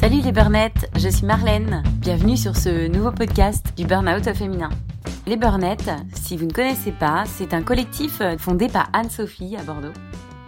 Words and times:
Salut 0.00 0.22
les 0.22 0.32
burnettes, 0.32 0.90
je 0.96 1.10
suis 1.10 1.26
Marlène. 1.26 1.82
Bienvenue 1.96 2.38
sur 2.38 2.56
ce 2.56 2.88
nouveau 2.88 3.12
podcast 3.12 3.74
du 3.76 3.84
Burnout 3.84 4.32
féminin. 4.32 4.70
Les 5.26 5.36
burnettes, 5.36 5.90
si 6.14 6.38
vous 6.38 6.46
ne 6.46 6.52
connaissez 6.52 6.90
pas, 6.90 7.24
c'est 7.26 7.52
un 7.52 7.62
collectif 7.62 8.22
fondé 8.38 8.68
par 8.68 8.88
Anne-Sophie 8.94 9.58
à 9.58 9.62
Bordeaux. 9.62 9.92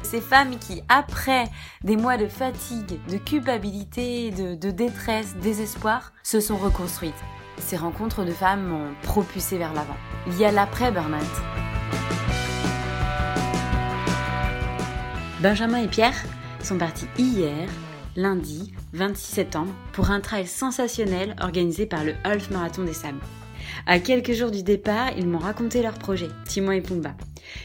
Ces 0.03 0.23
femmes 0.23 0.59
qui, 0.59 0.83
après 0.89 1.51
des 1.85 1.99
mois 1.99 2.17
de 2.17 2.29
fatigue, 2.29 2.99
de 3.11 3.19
culpabilité, 3.19 4.31
de, 4.31 4.55
de 4.55 4.71
détresse, 4.71 5.37
désespoir, 5.43 6.15
se 6.23 6.41
sont 6.41 6.57
reconstruites. 6.57 7.13
Ces 7.59 7.77
rencontres 7.77 8.25
de 8.25 8.33
femmes 8.33 8.67
m'ont 8.69 8.95
propulsé 9.03 9.59
vers 9.59 9.75
l'avant. 9.75 9.99
Il 10.29 10.39
y 10.39 10.47
a 10.47 10.51
l'après-burnout. 10.51 11.21
Benjamin 15.43 15.83
et 15.83 15.89
Pierre 15.89 16.17
sont 16.63 16.79
partis 16.79 17.07
hier, 17.19 17.69
lundi 18.17 18.73
26 18.93 19.25
septembre, 19.25 19.73
pour 19.93 20.11
un 20.11 20.21
trail 20.21 20.47
sensationnel 20.47 21.35
organisé 21.41 21.87
par 21.87 22.05
le 22.05 22.15
Half 22.25 22.51
Marathon 22.51 22.85
des 22.85 22.93
Sables. 22.93 23.21
À 23.87 23.99
quelques 23.99 24.33
jours 24.33 24.51
du 24.51 24.63
départ, 24.63 25.11
ils 25.17 25.29
m'ont 25.29 25.39
raconté 25.39 25.83
leur 25.83 25.95
projet, 25.95 26.29
Timon 26.47 26.73
et 26.73 26.81
Pumba. 26.81 27.15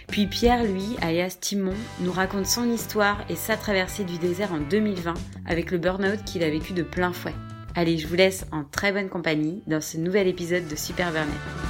Puis 0.08 0.28
Pierre, 0.28 0.64
lui, 0.64 0.96
alias 1.02 1.38
Timon, 1.40 1.74
nous 2.02 2.12
raconte 2.12 2.48
son 2.48 2.70
histoire 2.72 3.24
et 3.30 3.36
sa 3.36 3.58
traversée 3.58 4.04
du 4.04 4.18
désert 4.18 4.54
en 4.54 4.60
2020 4.60 5.14
avec 5.46 5.72
le 5.72 5.78
burn-out 5.78 6.24
qu'il 6.26 6.44
a 6.44 6.50
vécu 6.50 6.74
de 6.74 6.84
plein 6.84 7.14
fouet. 7.14 7.36
Allez, 7.76 7.98
je 7.98 8.08
vous 8.08 8.16
laisse 8.16 8.46
en 8.52 8.64
très 8.64 8.92
bonne 8.92 9.10
compagnie 9.10 9.62
dans 9.68 9.82
ce 9.82 9.98
nouvel 9.98 10.28
épisode 10.28 10.68
de 10.68 10.76
Super 10.76 11.12
Burnet. 11.12 11.67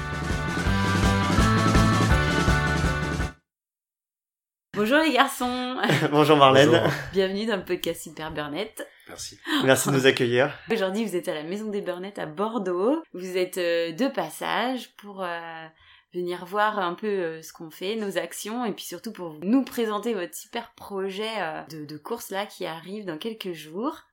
Bonjour 4.89 5.03
les 5.03 5.11
garçons 5.11 5.75
Bonjour 6.11 6.37
Marlène. 6.37 6.69
Bonjour. 6.69 6.89
Bienvenue 7.11 7.45
dans 7.45 7.57
le 7.57 7.65
podcast 7.65 8.03
Super 8.03 8.31
Burnett. 8.31 8.87
Merci. 9.09 9.37
Merci 9.65 9.89
de 9.89 9.95
nous 9.95 10.05
accueillir. 10.05 10.57
Aujourd'hui, 10.71 11.03
vous 11.03 11.17
êtes 11.17 11.27
à 11.27 11.33
la 11.33 11.43
Maison 11.43 11.69
des 11.69 11.81
Burnettes 11.81 12.19
à 12.19 12.25
Bordeaux. 12.25 13.03
Vous 13.11 13.35
êtes 13.35 13.57
euh, 13.57 13.91
de 13.91 14.07
passage 14.07 14.95
pour 14.95 15.25
euh, 15.25 15.67
venir 16.13 16.45
voir 16.45 16.79
un 16.79 16.93
peu 16.93 17.05
euh, 17.05 17.41
ce 17.41 17.51
qu'on 17.51 17.69
fait, 17.69 17.97
nos 17.97 18.17
actions, 18.17 18.63
et 18.63 18.71
puis 18.71 18.85
surtout 18.85 19.11
pour 19.11 19.37
nous 19.41 19.65
présenter 19.65 20.13
votre 20.13 20.35
super 20.35 20.73
projet 20.75 21.33
euh, 21.37 21.63
de, 21.63 21.83
de 21.83 21.97
course 21.97 22.29
là 22.29 22.45
qui 22.45 22.65
arrive 22.65 23.03
dans 23.03 23.17
quelques 23.17 23.51
jours. 23.51 24.03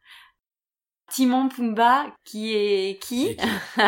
Timon 1.08 1.50
Pumba, 1.50 2.06
qui 2.24 2.52
est 2.52 3.00
qui 3.00 3.36
qui 3.36 3.46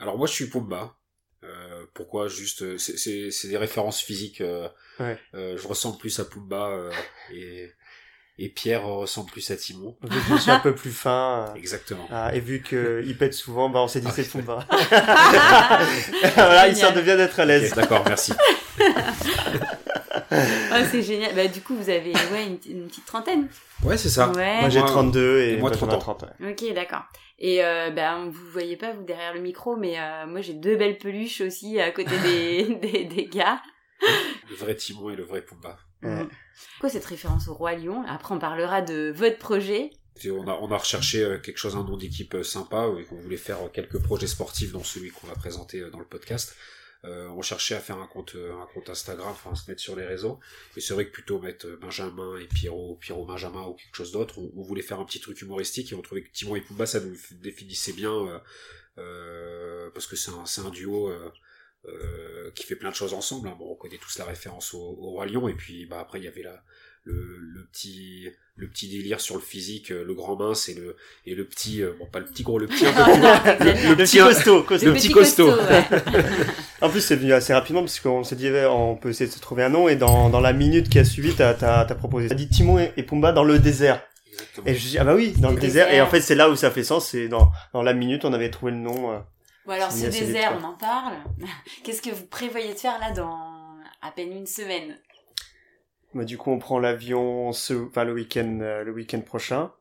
Alors 0.00 0.18
moi 0.18 0.26
je 0.26 0.32
suis 0.32 0.50
Pumba. 0.50 0.96
Euh, 1.54 1.84
pourquoi 1.94 2.26
juste 2.28 2.62
euh, 2.62 2.78
c'est- 2.78 2.96
c'est 2.96 3.30
c'est 3.30 3.48
des 3.48 3.56
références 3.58 4.00
physiques. 4.00 4.40
euh, 4.40 4.68
Ouais. 5.00 5.16
euh, 5.34 5.56
je 5.56 5.66
ressemble 5.68 5.98
plus 5.98 6.18
à 6.20 6.24
Pumba 6.24 6.68
euh, 6.68 6.90
et 7.32 7.70
et 8.36 8.48
Pierre 8.48 8.82
ressemble 8.84 9.30
plus 9.30 9.48
à 9.52 9.56
Timon. 9.56 9.96
Vu 10.02 10.08
que 10.08 10.36
je 10.36 10.40
suis 10.42 10.50
un 10.50 10.58
peu 10.58 10.74
plus 10.74 10.90
fin. 10.90 11.46
euh, 11.50 11.54
Exactement. 11.54 12.08
ah, 12.10 12.34
et 12.34 12.40
vu 12.40 12.62
qu'il 12.62 13.16
pète 13.16 13.32
souvent, 13.34 13.68
bah 13.70 13.78
on 13.80 13.86
s'est 13.88 14.00
dit 14.00 14.08
Ah, 14.10 14.12
c'est 14.14 14.22
ouais. 14.22 14.28
Pumba. 14.42 14.66
voilà, 16.34 16.66
il 16.68 16.76
sort 16.76 16.92
de 16.92 17.00
bien 17.00 17.16
d'être 17.16 17.38
à 17.38 17.44
l'aise. 17.44 17.72
D'accord, 17.74 18.02
merci. 18.08 18.32
Oh, 20.32 20.84
c'est 20.90 21.02
génial. 21.02 21.34
Bah, 21.34 21.46
du 21.48 21.60
coup, 21.60 21.74
vous 21.76 21.90
avez 21.90 22.12
ouais, 22.12 22.46
une, 22.46 22.58
une 22.70 22.86
petite 22.88 23.06
trentaine. 23.06 23.48
Ouais 23.82 23.96
c'est 23.96 24.08
ça. 24.08 24.30
Ouais. 24.32 24.60
Moi 24.60 24.68
j'ai 24.68 24.80
Moi, 24.80 24.88
32 24.88 25.38
et, 25.40 25.52
et 25.52 25.56
moi, 25.56 25.70
Benjamin 25.70 25.98
30 25.98 26.18
30. 26.18 26.22
ouais. 26.40 26.50
Ok, 26.52 26.74
d'accord. 26.74 27.02
Et 27.38 27.64
euh, 27.64 27.90
ben, 27.90 28.30
vous 28.30 28.46
voyez 28.52 28.76
pas, 28.76 28.92
vous, 28.92 29.02
derrière 29.02 29.34
le 29.34 29.40
micro, 29.40 29.76
mais 29.76 29.98
euh, 29.98 30.26
moi, 30.26 30.40
j'ai 30.40 30.54
deux 30.54 30.76
belles 30.76 30.98
peluches 30.98 31.40
aussi 31.40 31.80
à 31.80 31.90
côté 31.90 32.16
des, 32.22 32.74
des, 32.82 33.04
des 33.04 33.26
gars. 33.26 33.60
Le 34.50 34.56
vrai 34.56 34.74
Timon 34.76 35.10
et 35.10 35.16
le 35.16 35.24
vrai 35.24 35.42
Pumba. 35.42 35.78
Ouais. 36.02 36.26
Quoi 36.80 36.88
cette 36.88 37.04
référence 37.04 37.48
au 37.48 37.54
Roi 37.54 37.74
Lion? 37.74 38.04
Après, 38.06 38.34
on 38.34 38.38
parlera 38.38 38.82
de 38.82 39.12
votre 39.14 39.38
projet. 39.38 39.90
Et 40.22 40.30
on 40.30 40.46
a 40.46 40.56
on 40.60 40.70
a 40.70 40.76
recherché 40.76 41.24
euh, 41.24 41.38
quelque 41.38 41.56
chose 41.58 41.74
un 41.74 41.82
nom 41.82 41.96
d'équipe 41.96 42.34
euh, 42.34 42.44
sympa 42.44 42.86
et 43.00 43.04
qu'on 43.04 43.16
voulait 43.16 43.36
faire 43.36 43.58
quelques 43.72 43.98
projets 44.00 44.28
sportifs 44.28 44.70
dans 44.72 44.84
celui 44.84 45.10
qu'on 45.10 45.26
va 45.26 45.34
présenter 45.34 45.80
dans 45.90 45.98
le 45.98 46.04
podcast. 46.04 46.54
Euh, 47.04 47.28
on 47.28 47.42
cherchait 47.42 47.74
à 47.74 47.80
faire 47.80 47.98
un 47.98 48.06
compte 48.06 48.34
euh, 48.34 48.52
un 48.56 48.66
compte 48.72 48.88
Instagram, 48.88 49.28
enfin 49.30 49.54
se 49.54 49.70
mettre 49.70 49.82
sur 49.82 49.94
les 49.96 50.06
réseaux. 50.06 50.40
Et 50.76 50.80
c'est 50.80 50.94
vrai 50.94 51.06
que 51.06 51.12
plutôt 51.12 51.38
mettre 51.38 51.66
euh, 51.66 51.76
Benjamin 51.76 52.38
et 52.38 52.46
Pierrot, 52.46 52.96
Pierrot 53.00 53.26
Benjamin 53.26 53.62
ou 53.62 53.74
quelque 53.74 53.94
chose 53.96 54.12
d'autre, 54.12 54.38
on, 54.38 54.62
voulait 54.62 54.82
faire 54.82 55.00
un 55.00 55.04
petit 55.04 55.20
truc 55.20 55.40
humoristique 55.42 55.92
et 55.92 55.94
on 55.94 56.02
trouvait 56.02 56.22
que 56.22 56.30
Timon 56.32 56.56
et 56.56 56.62
Pumba 56.62 56.86
ça 56.86 57.00
nous 57.00 57.16
définissait 57.32 57.92
bien 57.92 58.12
euh, 58.14 58.38
euh, 58.98 59.90
parce 59.92 60.06
que 60.06 60.16
c'est 60.16 60.30
un 60.60 60.70
duo. 60.70 61.08
euh, 61.10 61.30
euh, 61.86 62.50
qui 62.52 62.64
fait 62.64 62.76
plein 62.76 62.88
de 62.90 62.94
choses 62.94 63.12
ensemble. 63.12 63.46
hein. 63.48 63.56
Bon, 63.58 63.70
on 63.72 63.74
connaît 63.76 63.98
tous 63.98 64.16
la 64.18 64.24
référence 64.24 64.72
au, 64.72 64.78
au 64.80 65.10
roi 65.10 65.26
lion 65.26 65.48
et 65.48 65.54
puis 65.54 65.84
bah 65.84 66.00
après 66.00 66.18
il 66.18 66.24
y 66.24 66.28
avait 66.28 66.42
la, 66.42 66.64
le, 67.04 67.38
le 67.38 67.64
petit 67.66 68.28
le 68.56 68.68
petit 68.68 68.88
délire 68.88 69.20
sur 69.20 69.34
le 69.34 69.40
physique, 69.40 69.90
euh, 69.90 70.04
le 70.04 70.14
grand 70.14 70.36
mince 70.36 70.68
et 70.68 70.74
le 70.74 70.96
et 71.26 71.34
le 71.34 71.44
petit 71.44 71.82
euh, 71.82 71.92
bon 71.98 72.06
pas 72.06 72.20
le 72.20 72.24
petit 72.26 72.44
gros 72.44 72.58
le 72.58 72.66
petit 72.68 72.86
un 72.86 72.92
peu 72.92 73.02
plus 73.58 73.66
le, 73.66 73.88
Le 73.90 73.96
petit 73.96 74.18
costaud, 74.18 74.62
costaud. 74.62 74.86
Le 74.86 74.92
petit 74.94 75.10
costaud. 75.10 75.50
En 76.80 76.90
plus, 76.90 77.00
c'est 77.00 77.16
venu 77.16 77.32
assez 77.32 77.54
rapidement 77.54 77.80
parce 77.80 77.98
qu'on 77.98 78.24
s'est 78.24 78.36
dit, 78.36 78.46
eh, 78.48 78.66
on 78.66 78.94
peut 78.96 79.08
essayer 79.08 79.26
de 79.26 79.32
se 79.34 79.40
trouver 79.40 79.62
un 79.64 79.70
nom 79.70 79.88
et 79.88 79.96
dans, 79.96 80.28
dans 80.28 80.40
la 80.40 80.52
minute 80.52 80.90
qui 80.90 80.98
a 80.98 81.04
suivi, 81.04 81.34
t'as, 81.34 81.54
t'as, 81.54 81.86
t'as 81.86 81.94
proposé. 81.94 82.28
T'as 82.28 82.34
dit 82.34 82.46
Timon 82.48 82.78
et, 82.78 82.92
et 82.98 83.02
Pumba 83.02 83.32
dans 83.32 83.44
le 83.44 83.58
désert. 83.58 84.02
Exactement. 84.30 84.66
Et 84.66 84.74
je 84.74 84.88
dis, 84.88 84.98
ah 84.98 85.04
bah 85.04 85.14
oui, 85.14 85.32
dans 85.38 85.48
le 85.48 85.54
Le 85.54 85.60
désert. 85.62 85.90
Et 85.94 86.02
en 86.02 86.06
fait, 86.08 86.20
c'est 86.20 86.34
là 86.34 86.50
où 86.50 86.56
ça 86.56 86.70
fait 86.70 86.84
sens. 86.84 87.08
C'est 87.08 87.28
dans, 87.28 87.50
dans 87.72 87.82
la 87.82 87.94
minute, 87.94 88.26
on 88.26 88.34
avait 88.34 88.50
trouvé 88.50 88.72
le 88.72 88.78
nom. 88.78 89.12
euh. 89.12 89.18
Bon, 89.64 89.72
alors, 89.72 89.90
C'est 89.90 90.10
ce 90.10 90.16
vite, 90.18 90.26
désert, 90.26 90.58
on 90.60 90.64
en 90.64 90.74
parle. 90.74 91.14
Qu'est-ce 91.84 92.02
que 92.02 92.10
vous 92.10 92.26
prévoyez 92.26 92.74
de 92.74 92.78
faire 92.78 92.98
là 92.98 93.12
dans 93.12 93.38
à 94.02 94.10
peine 94.14 94.32
une 94.32 94.46
semaine? 94.46 94.98
Bah, 96.14 96.24
du 96.24 96.38
coup, 96.38 96.50
on 96.50 96.58
prend 96.58 96.78
l'avion 96.78 97.52
ce, 97.52 97.74
enfin, 97.88 98.04
le 98.04 98.12
week-end, 98.12 98.58
euh, 98.60 98.84
le 98.84 98.92
week-end 98.92 99.20
prochain. 99.20 99.72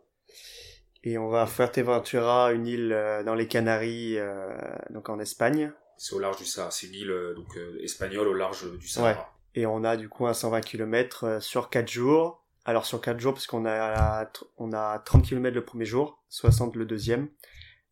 Et 1.04 1.18
on 1.18 1.28
va 1.28 1.44
à 1.44 1.46
Fuerteventura, 1.46 2.54
une 2.54 2.66
île 2.66 2.94
euh, 2.94 3.24
dans 3.24 3.36
les 3.36 3.48
Canaries, 3.48 4.18
euh, 4.18 4.50
donc 4.90 5.10
en 5.10 5.20
Espagne. 5.20 5.72
C'est 5.98 6.16
au 6.16 6.20
large 6.20 6.38
du 6.38 6.46
Sahara, 6.46 6.72
c'est 6.72 6.88
une 6.88 6.96
île 6.96 7.12
euh, 7.12 7.34
donc 7.36 7.56
euh, 7.58 7.78
espagnole 7.84 8.28
au 8.28 8.34
large 8.34 8.72
du 8.80 8.88
Sahara. 8.88 9.34
Et 9.56 9.66
on 9.66 9.84
a 9.84 9.98
du 9.98 10.10
coup 10.10 10.26
un 10.26 10.34
120 10.34 10.62
km 10.62 11.42
sur 11.42 11.70
4 11.70 11.88
jours. 11.90 12.44
Alors 12.66 12.86
sur 12.86 13.02
4 13.02 13.20
jours, 13.20 13.34
parce 13.34 13.46
qu'on 13.46 13.66
a, 13.66 14.30
on 14.58 14.72
a 14.74 15.00
30 15.00 15.26
km 15.26 15.54
le 15.54 15.64
premier 15.64 15.86
jour, 15.86 16.24
60 16.30 16.76
le 16.76 16.86
deuxième. 16.86 17.30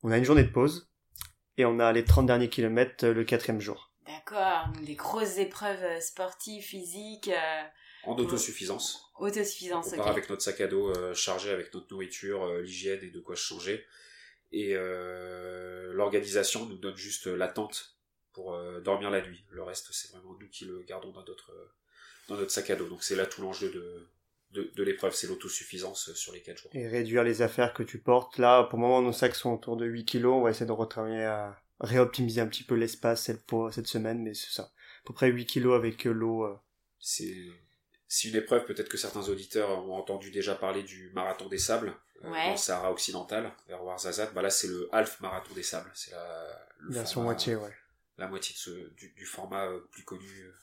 On 0.03 0.11
a 0.11 0.17
une 0.17 0.23
journée 0.23 0.43
de 0.43 0.49
pause. 0.49 0.89
Et 1.57 1.65
on 1.65 1.79
a 1.79 1.91
les 1.91 2.05
30 2.05 2.25
derniers 2.25 2.49
kilomètres 2.49 3.05
euh, 3.05 3.13
le 3.13 3.23
quatrième 3.23 3.59
jour. 3.59 3.91
D'accord, 4.07 4.67
donc 4.73 4.83
des 4.85 4.95
grosses 4.95 5.37
épreuves 5.37 5.99
sportives, 5.99 6.63
physiques, 6.63 7.29
euh, 7.29 7.61
En 8.03 8.17
autosuffisance. 8.17 9.11
autosuffisance. 9.19 9.87
On 9.87 9.91
ok. 9.91 9.97
part 9.97 10.07
avec 10.09 10.29
notre 10.29 10.41
sac 10.41 10.59
à 10.61 10.67
dos 10.67 10.89
euh, 10.89 11.13
chargé 11.13 11.51
avec 11.51 11.73
notre 11.73 11.87
nourriture, 11.91 12.43
euh, 12.43 12.61
l'hygiène 12.61 12.99
et 13.03 13.09
de 13.09 13.19
quoi 13.19 13.35
changer. 13.35 13.85
Et 14.51 14.75
euh, 14.75 15.93
l'organisation 15.93 16.65
nous 16.65 16.77
donne 16.77 16.97
juste 16.97 17.27
euh, 17.27 17.35
l'attente 17.35 17.97
pour 18.33 18.53
euh, 18.53 18.81
dormir 18.81 19.09
la 19.09 19.21
nuit. 19.21 19.43
Le 19.49 19.63
reste, 19.63 19.89
c'est 19.91 20.11
vraiment 20.11 20.35
nous 20.39 20.47
qui 20.49 20.65
le 20.65 20.81
gardons 20.83 21.11
dans 21.11 21.23
notre, 21.25 21.51
dans 22.27 22.35
notre 22.35 22.51
sac 22.51 22.69
à 22.69 22.75
dos. 22.75 22.87
Donc 22.87 23.03
c'est 23.03 23.15
là 23.15 23.25
tout 23.25 23.41
l'enjeu 23.41 23.69
de, 23.71 24.07
de, 24.51 24.71
de 24.75 24.83
l'épreuve, 24.83 25.13
c'est 25.13 25.27
l'autosuffisance 25.27 26.13
sur 26.13 26.33
les 26.33 26.41
4 26.41 26.57
jours. 26.57 26.71
Et 26.73 26.87
réduire 26.87 27.23
les 27.23 27.41
affaires 27.41 27.73
que 27.73 27.83
tu 27.83 27.99
portes. 27.99 28.37
Là, 28.39 28.63
pour 28.63 28.77
le 28.79 28.81
moment, 28.83 29.01
nos 29.01 29.13
sacs 29.13 29.35
sont 29.35 29.53
autour 29.53 29.77
de 29.77 29.85
8 29.85 30.05
kilos. 30.05 30.33
On 30.33 30.41
va 30.41 30.49
essayer 30.49 30.65
de 30.65 30.71
retravailler 30.71 31.23
à 31.23 31.61
réoptimiser 31.79 32.41
un 32.41 32.47
petit 32.47 32.63
peu 32.63 32.75
l'espace 32.75 33.23
cette, 33.23 33.45
cette 33.71 33.87
semaine. 33.87 34.21
Mais 34.21 34.33
c'est 34.33 34.51
ça. 34.51 34.63
À 34.63 35.07
peu 35.07 35.13
près 35.13 35.29
8 35.29 35.45
kilos 35.45 35.75
avec 35.75 36.03
l'eau. 36.05 36.43
euh. 36.45 36.55
C'est 36.99 37.35
c'est 38.13 38.27
une 38.27 38.35
épreuve, 38.35 38.65
peut-être 38.65 38.89
que 38.89 38.97
certains 38.97 39.27
auditeurs 39.29 39.69
ont 39.87 39.95
entendu 39.95 40.31
déjà 40.31 40.53
parler 40.55 40.83
du 40.83 41.11
marathon 41.13 41.47
des 41.47 41.57
sables 41.57 41.93
euh, 42.23 42.29
Ouais. 42.29 42.45
dans 42.45 42.51
le 42.51 42.57
Sahara 42.57 42.91
occidental, 42.91 43.51
vers 43.67 43.81
Ouarzazate. 43.83 44.33
Bah 44.33 44.41
là, 44.41 44.49
c'est 44.49 44.67
le 44.67 44.89
half 44.91 45.19
marathon 45.21 45.53
des 45.55 45.63
sables. 45.63 45.89
C'est 45.93 46.11
la 46.11 46.47
version 46.89 47.21
moitié, 47.23 47.55
ouais. 47.55 47.73
la 48.17 48.27
moitié 48.27 48.53
de 48.53 48.59
ce, 48.59 48.69
du, 48.95 49.13
du 49.15 49.25
format 49.25 49.65
euh, 49.65 49.79
plus 49.91 50.03
connu 50.03 50.27
euh, 50.27 50.53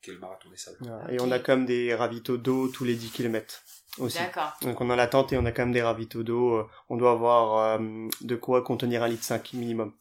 qu'est 0.00 0.12
le 0.12 0.18
marathon 0.20 0.48
des 0.48 0.56
sables. 0.56 0.78
Et 1.10 1.20
on 1.20 1.30
a 1.32 1.38
quand 1.40 1.56
même 1.56 1.66
des 1.66 1.92
ravitaux 1.94 2.36
d'eau 2.38 2.68
tous 2.68 2.84
les 2.84 2.94
10 2.94 3.10
km 3.10 3.62
aussi. 3.98 4.18
D'accord. 4.18 4.52
Donc 4.62 4.80
on 4.80 4.88
a 4.90 4.96
la 4.96 5.06
tente 5.08 5.32
et 5.32 5.36
on 5.36 5.44
a 5.44 5.52
quand 5.52 5.62
même 5.64 5.72
des 5.74 5.82
ravitaux 5.82 6.22
d'eau. 6.22 6.54
euh, 6.54 6.68
On 6.88 6.96
doit 6.96 7.10
avoir 7.12 7.78
euh, 7.80 8.08
de 8.20 8.36
quoi 8.36 8.62
contenir 8.62 9.02
un 9.02 9.08
litre 9.08 9.24
5 9.24 9.52
minimum. 9.54 9.92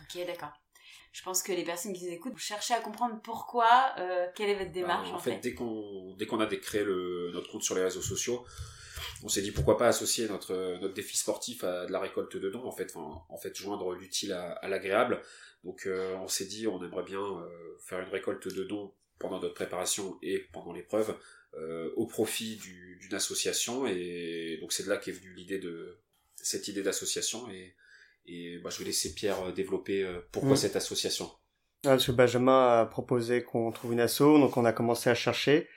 Ok, 0.00 0.24
d'accord. 0.26 0.57
Je 1.18 1.24
pense 1.24 1.42
que 1.42 1.50
les 1.50 1.64
personnes 1.64 1.92
qui 1.94 2.04
nous 2.06 2.12
écoutent, 2.12 2.38
cherchez 2.38 2.74
à 2.74 2.80
comprendre 2.80 3.20
pourquoi, 3.24 3.92
euh, 3.98 4.28
quelle 4.36 4.50
est 4.50 4.54
votre 4.54 4.70
démarche 4.70 5.08
Bah, 5.10 5.16
en, 5.16 5.18
fait. 5.18 5.40
dès 5.40 5.52
qu'on 5.52 6.14
dès 6.16 6.26
qu'on 6.26 6.38
a 6.38 6.46
créé 6.46 6.84
le, 6.84 7.32
notre 7.32 7.50
compte 7.50 7.64
sur 7.64 7.74
les 7.74 7.82
réseaux 7.82 8.02
sociaux, 8.02 8.46
on 9.24 9.28
s'est 9.28 9.42
dit 9.42 9.50
pourquoi 9.50 9.76
pas 9.76 9.88
associer 9.88 10.28
notre 10.28 10.54
notre 10.80 10.94
défi 10.94 11.16
sportif 11.16 11.64
à 11.64 11.86
de 11.86 11.90
la 11.92 11.98
récolte 11.98 12.36
de 12.36 12.48
dons 12.50 12.64
en 12.64 12.70
fait, 12.70 12.92
enfin, 12.94 13.20
en 13.30 13.36
fait 13.36 13.52
joindre 13.56 13.94
l'utile 13.94 14.32
à, 14.32 14.52
à 14.52 14.68
l'agréable. 14.68 15.20
Donc 15.64 15.86
euh, 15.86 16.14
on 16.18 16.28
s'est 16.28 16.44
dit 16.46 16.68
on 16.68 16.80
aimerait 16.84 17.02
bien 17.02 17.20
euh, 17.20 17.76
faire 17.80 17.98
une 17.98 18.10
récolte 18.10 18.46
de 18.46 18.62
dons 18.62 18.94
pendant 19.18 19.40
notre 19.40 19.54
préparation 19.54 20.18
et 20.22 20.38
pendant 20.52 20.72
l'épreuve 20.72 21.16
au 21.96 22.06
profit 22.06 22.54
du- 22.58 22.98
d'une 23.00 23.14
association 23.14 23.86
et 23.88 24.58
donc 24.60 24.70
c'est 24.72 24.84
de 24.84 24.88
là 24.90 24.96
qu'est 24.98 25.10
venue 25.10 25.32
l'idée 25.34 25.58
de 25.58 25.98
cette 26.36 26.68
idée 26.68 26.82
d'association 26.82 27.50
et 27.50 27.74
et 28.28 28.58
bah, 28.62 28.70
je 28.70 28.78
vais 28.78 28.84
laisser 28.84 29.14
Pierre 29.14 29.40
euh, 29.48 29.52
développer 29.52 30.02
euh, 30.04 30.20
pourquoi 30.32 30.52
Mm. 30.52 30.56
cette 30.56 30.76
association. 30.76 31.30
Ah, 31.84 31.90
Parce 31.90 32.06
que 32.06 32.12
Benjamin 32.12 32.80
a 32.80 32.86
proposé 32.86 33.42
qu'on 33.42 33.70
trouve 33.72 33.92
une 33.92 34.00
asso, 34.00 34.20
donc 34.20 34.56
on 34.56 34.64
a 34.64 34.72
commencé 34.72 35.10
à 35.10 35.14
chercher. 35.14 35.68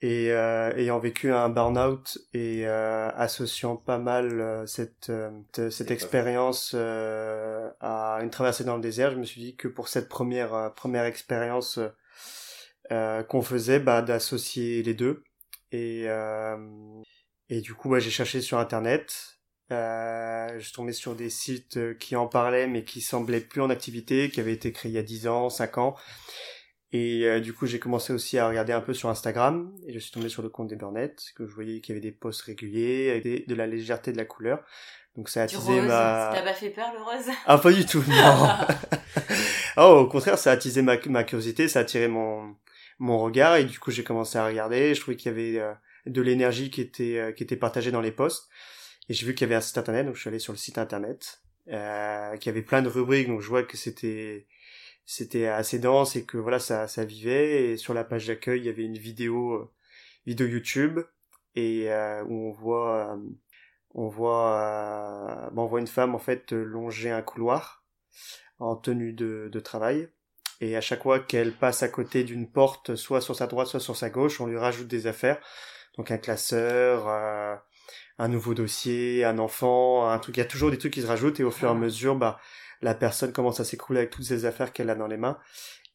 Et 0.00 0.32
euh, 0.32 0.70
ayant 0.76 0.98
vécu 0.98 1.32
un 1.32 1.48
burn-out 1.48 2.18
et 2.34 2.66
euh, 2.66 3.08
associant 3.14 3.76
pas 3.76 3.96
mal 3.98 4.40
euh, 4.40 4.66
cette 4.66 5.10
expérience 5.90 6.74
à 6.74 8.18
une 8.22 8.28
traversée 8.30 8.64
dans 8.64 8.76
le 8.76 8.82
désert, 8.82 9.12
je 9.12 9.16
me 9.16 9.24
suis 9.24 9.40
dit 9.40 9.56
que 9.56 9.68
pour 9.68 9.88
cette 9.88 10.08
première 10.10 10.72
première 10.74 11.04
expérience 11.04 11.78
qu'on 12.90 13.42
faisait, 13.42 13.78
bah 13.80 14.02
d'associer 14.02 14.82
les 14.82 14.94
deux. 14.94 15.22
Et 15.72 16.06
et 17.48 17.60
du 17.60 17.74
coup, 17.74 17.88
bah, 17.88 17.98
j'ai 17.98 18.10
cherché 18.10 18.40
sur 18.42 18.58
internet. 18.58 19.33
Euh, 19.72 20.48
je 20.58 20.64
suis 20.64 20.72
tombé 20.72 20.92
sur 20.92 21.14
des 21.14 21.30
sites 21.30 21.96
qui 21.98 22.16
en 22.16 22.26
parlaient 22.26 22.66
mais 22.66 22.84
qui 22.84 23.00
semblaient 23.00 23.40
plus 23.40 23.60
en 23.62 23.70
activité, 23.70 24.28
qui 24.30 24.40
avaient 24.40 24.52
été 24.52 24.72
créés 24.72 24.92
il 24.92 24.94
y 24.94 24.98
a 24.98 25.02
10 25.02 25.26
ans, 25.28 25.48
5 25.50 25.78
ans. 25.78 25.96
Et 26.92 27.24
euh, 27.24 27.40
du 27.40 27.52
coup, 27.52 27.66
j'ai 27.66 27.80
commencé 27.80 28.12
aussi 28.12 28.38
à 28.38 28.46
regarder 28.46 28.72
un 28.72 28.80
peu 28.80 28.94
sur 28.94 29.08
Instagram, 29.08 29.74
et 29.88 29.92
je 29.92 29.98
suis 29.98 30.12
tombé 30.12 30.28
sur 30.28 30.42
le 30.42 30.48
compte 30.48 30.68
des 30.68 30.76
Burnettes, 30.76 31.24
que 31.34 31.44
je 31.46 31.52
voyais 31.52 31.80
qu'il 31.80 31.92
y 31.92 31.98
avait 31.98 32.00
des 32.08 32.12
posts 32.12 32.42
réguliers, 32.42 33.10
avec 33.10 33.22
des- 33.24 33.44
de 33.48 33.54
la 33.56 33.66
légèreté, 33.66 34.12
de 34.12 34.16
la 34.16 34.24
couleur. 34.24 34.62
Donc 35.16 35.28
ça 35.28 35.42
a 35.42 35.46
Du 35.46 35.56
attisé 35.56 35.72
rose. 35.80 35.88
ma... 35.88 36.30
T'as 36.32 36.42
pas 36.42 36.54
fait 36.54 36.70
peur 36.70 36.92
le 36.92 37.02
rose? 37.02 37.34
Ah, 37.46 37.58
pas 37.58 37.72
du 37.72 37.84
tout, 37.84 38.04
non. 38.06 38.48
oh, 39.76 40.00
au 40.02 40.06
contraire, 40.06 40.38
ça 40.38 40.50
a 40.50 40.54
attisé 40.54 40.82
ma, 40.82 40.96
ma 41.06 41.24
curiosité, 41.24 41.66
ça 41.66 41.80
a 41.80 41.82
attiré 41.82 42.06
mon, 42.06 42.54
mon 43.00 43.18
regard, 43.18 43.56
et 43.56 43.64
du 43.64 43.78
coup, 43.80 43.90
j'ai 43.90 44.04
commencé 44.04 44.38
à 44.38 44.46
regarder. 44.46 44.94
Je 44.94 45.00
trouvais 45.00 45.16
qu'il 45.16 45.32
y 45.32 45.34
avait 45.34 45.58
euh, 45.58 45.72
de 46.06 46.22
l'énergie 46.22 46.70
qui 46.70 46.80
était, 46.80 47.18
euh, 47.18 47.32
qui 47.32 47.42
était 47.42 47.56
partagée 47.56 47.90
dans 47.90 48.00
les 48.02 48.12
posts. 48.12 48.48
Et 49.08 49.14
j'ai 49.14 49.26
vu 49.26 49.34
qu'il 49.34 49.46
y 49.46 49.48
avait 49.48 49.56
un 49.56 49.60
site 49.60 49.78
internet, 49.78 50.06
donc 50.06 50.14
je 50.14 50.20
suis 50.20 50.28
allé 50.28 50.38
sur 50.38 50.52
le 50.52 50.58
site 50.58 50.78
internet, 50.78 51.42
euh, 51.68 52.36
qui 52.38 52.48
avait 52.48 52.62
plein 52.62 52.82
de 52.82 52.88
rubriques, 52.88 53.28
donc 53.28 53.40
je 53.40 53.48
vois 53.48 53.62
que 53.62 53.76
c'était, 53.76 54.46
c'était 55.04 55.46
assez 55.46 55.78
dense 55.78 56.16
et 56.16 56.24
que 56.24 56.38
voilà, 56.38 56.58
ça, 56.58 56.88
ça 56.88 57.04
vivait. 57.04 57.64
Et 57.64 57.76
sur 57.76 57.94
la 57.94 58.04
page 58.04 58.26
d'accueil, 58.26 58.60
il 58.60 58.66
y 58.66 58.68
avait 58.70 58.84
une 58.84 58.98
vidéo, 58.98 59.54
euh, 59.54 59.70
vidéo 60.26 60.46
YouTube, 60.46 61.00
et 61.54 61.92
euh, 61.92 62.24
où 62.24 62.48
on 62.48 62.52
voit, 62.52 63.14
euh, 63.14 63.16
on 63.94 64.08
voit, 64.08 64.58
euh, 64.60 65.50
bon, 65.50 65.64
on 65.64 65.66
voit 65.66 65.80
une 65.80 65.86
femme 65.86 66.14
en 66.14 66.18
fait 66.18 66.52
longer 66.52 67.10
un 67.10 67.22
couloir 67.22 67.84
en 68.58 68.76
tenue 68.76 69.12
de, 69.12 69.48
de 69.52 69.60
travail. 69.60 70.08
Et 70.60 70.76
à 70.76 70.80
chaque 70.80 71.02
fois 71.02 71.18
qu'elle 71.20 71.52
passe 71.52 71.82
à 71.82 71.88
côté 71.88 72.24
d'une 72.24 72.50
porte, 72.50 72.94
soit 72.94 73.20
sur 73.20 73.36
sa 73.36 73.46
droite, 73.46 73.66
soit 73.66 73.80
sur 73.80 73.96
sa 73.96 74.08
gauche, 74.08 74.40
on 74.40 74.46
lui 74.46 74.56
rajoute 74.56 74.88
des 74.88 75.06
affaires. 75.06 75.40
Donc 75.96 76.10
un 76.10 76.18
classeur, 76.18 77.60
un 78.18 78.28
nouveau 78.28 78.54
dossier, 78.54 79.24
un 79.24 79.38
enfant, 79.38 80.08
un 80.08 80.18
truc. 80.18 80.36
Il 80.36 80.40
y 80.40 80.42
a 80.42 80.46
toujours 80.46 80.70
des 80.70 80.78
trucs 80.78 80.92
qui 80.92 81.02
se 81.02 81.06
rajoutent 81.06 81.40
et 81.40 81.44
au 81.44 81.50
fur 81.50 81.68
et 81.68 81.70
à 81.70 81.74
mesure, 81.74 82.16
bah, 82.16 82.38
la 82.82 82.94
personne 82.94 83.32
commence 83.32 83.60
à 83.60 83.64
s'écrouler 83.64 84.00
avec 84.00 84.10
toutes 84.10 84.24
ces 84.24 84.44
affaires 84.44 84.72
qu'elle 84.72 84.90
a 84.90 84.94
dans 84.94 85.06
les 85.06 85.16
mains. 85.16 85.38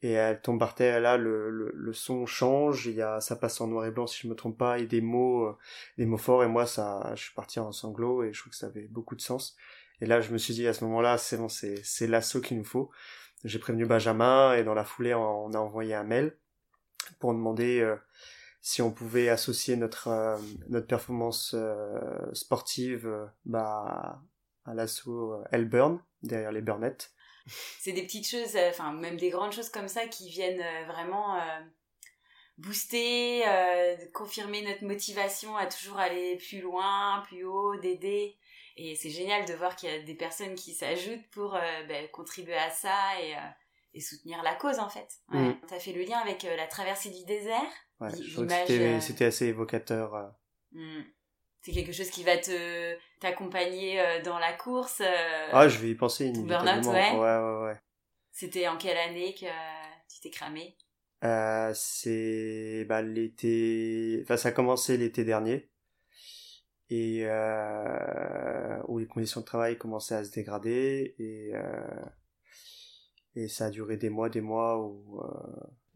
Et 0.02 0.12
elle 0.12 0.40
tombe 0.42 0.60
par 0.60 0.76
terre, 0.76 1.02
là, 1.02 1.18
le, 1.18 1.50
le, 1.50 1.72
le 1.74 1.94
son 1.94 2.26
change, 2.26 2.86
il 2.86 2.94
y 2.94 3.02
a, 3.02 3.20
ça 3.20 3.36
passe 3.36 3.60
en 3.60 3.68
noir 3.68 3.86
et 3.86 3.92
blanc 3.92 4.08
si 4.08 4.22
je 4.22 4.28
me 4.30 4.34
trompe 4.34 4.58
pas, 4.58 4.80
et 4.80 4.86
des 4.86 5.02
mots, 5.02 5.48
euh, 5.48 5.58
des 5.98 6.06
mots 6.06 6.18
forts, 6.18 6.42
et 6.42 6.48
moi, 6.48 6.66
ça, 6.66 7.12
je 7.16 7.24
suis 7.24 7.34
parti 7.34 7.60
en 7.60 7.74
sanglots, 7.74 8.24
et 8.24 8.32
je 8.32 8.40
trouve 8.40 8.52
que 8.52 8.58
ça 8.58 8.68
avait 8.68 8.88
beaucoup 8.88 9.18
de 9.18 9.22
sens. 9.22 9.58
Et 10.00 10.06
là, 10.06 10.22
je 10.22 10.32
me 10.32 10.38
suis 10.38 10.54
dit, 10.54 10.66
à 10.68 10.74
ce 10.74 10.86
moment-là, 10.86 11.18
c'est 11.18 11.36
bon, 11.36 11.50
c'est, 11.50 11.84
c'est 11.84 12.08
l'assaut 12.08 12.40
qu'il 12.40 12.58
nous 12.58 12.64
faut. 12.64 12.90
J'ai 13.44 13.60
prévenu 13.60 13.86
Benjamin, 13.86 14.54
et 14.54 14.64
dans 14.64 14.74
la 14.74 14.86
foulée, 14.86 15.14
on 15.14 15.52
a 15.52 15.58
envoyé 15.58 15.94
un 15.96 16.06
mail 16.06 16.34
pour 17.20 17.34
demander 17.34 17.82
euh, 17.82 17.98
si 18.62 18.82
on 18.82 18.92
pouvait 18.92 19.30
associer 19.30 19.76
notre, 19.76 20.10
euh, 20.10 20.38
notre 20.68 20.88
performance 20.88 21.54
euh, 21.54 22.34
sportive 22.34 23.08
euh, 23.08 23.26
bah, 23.46 24.22
à 24.66 24.74
l'assaut 24.74 25.42
Elburn, 25.52 26.04
derrière 26.22 26.52
les 26.52 26.62
Burnettes. 26.62 27.14
C'est 27.80 27.94
des 27.94 28.04
petites 28.04 28.28
choses, 28.28 28.56
enfin 28.70 28.92
même 28.94 29.18
des 29.18 29.30
grandes 29.30 29.54
choses 29.54 29.70
comme 29.70 29.88
ça 29.88 30.06
qui 30.06 30.30
viennent 30.30 30.64
vraiment 30.86 31.40
booster, 32.60 33.44
confirmer 34.14 34.62
notre 34.62 34.84
motivation 34.84 35.58
à 35.58 35.66
toujours 35.66 35.98
aller 35.98 36.38
plus 36.38 36.62
loin, 36.62 37.24
plus 37.26 37.46
haut, 37.46 37.76
d'aider. 37.78 38.38
Et 38.76 38.96
c'est 38.96 39.10
génial 39.10 39.48
de 39.48 39.54
voir 39.56 39.76
qu'il 39.76 39.90
y 39.90 39.94
a 39.94 40.00
des 40.00 40.14
personnes 40.14 40.54
qui 40.54 40.76
s'ajoutent 40.76 41.28
pour 41.32 41.58
ben, 41.88 42.08
contribuer 42.10 42.58
à 42.58 42.70
ça 42.70 43.20
et, 43.20 43.34
et 43.94 44.02
soutenir 44.02 44.42
la 44.44 44.56
cause 44.56 44.80
en 44.80 44.90
fait. 44.90 45.08
Ouais. 45.32 45.40
Mm. 45.40 45.58
T'as 45.68 45.80
fait 45.80 45.94
le 45.94 46.04
lien 46.04 46.20
avec 46.20 46.46
euh, 46.46 46.56
la 46.56 46.68
traversée 46.68 47.10
du 47.10 47.26
désert. 47.26 47.60
Ouais, 48.00 48.10
L'image, 48.12 48.24
je 48.28 48.34
trouve 48.34 48.48
que 48.48 48.54
c'était, 48.54 48.80
euh, 48.80 49.00
c'était 49.00 49.26
assez 49.26 49.46
évocateur. 49.48 50.16
euh. 50.16 50.28
Mm. 50.72 51.04
C'est 51.62 51.72
quelque 51.74 51.92
chose 51.92 52.10
qui 52.10 52.24
va 52.24 52.38
te 52.38 52.96
t'accompagner 53.20 54.22
dans 54.24 54.40
la 54.40 54.54
course. 54.54 55.02
Ah, 55.52 55.68
je 55.68 55.78
vais 55.80 55.90
y 55.90 55.96
penser 55.96 56.28
inévitablement. 56.28 56.82
burn-out, 56.82 56.94
ouais. 56.94 57.12
ouais, 57.12 57.38
ouais, 57.38 57.64
ouais. 57.66 57.82
C'était 58.32 58.70
en 58.70 58.78
quelle 58.78 58.98
année 58.98 59.34
que 59.34 59.46
tu 60.10 60.22
t'es 60.22 60.30
cramé? 60.30 60.78
C'est 61.74 62.86
bah, 62.88 63.02
l'été, 63.02 64.22
enfin 64.24 64.38
ça 64.38 64.50
a 64.50 64.52
commencé 64.54 64.96
l'été 64.96 65.26
dernier 65.26 65.70
et 66.90 67.26
où 68.88 68.98
les 69.00 69.08
conditions 69.08 69.42
de 69.42 69.46
travail 69.46 69.78
commençaient 69.78 70.16
à 70.16 70.24
se 70.24 70.32
dégrader 70.32 71.14
et 71.20 71.52
et 73.44 73.48
ça 73.48 73.66
a 73.66 73.70
duré 73.70 73.98
des 73.98 74.10
mois, 74.10 74.30
des 74.30 74.42
mois 74.42 74.78
où 74.80 75.22
euh, 75.22 75.28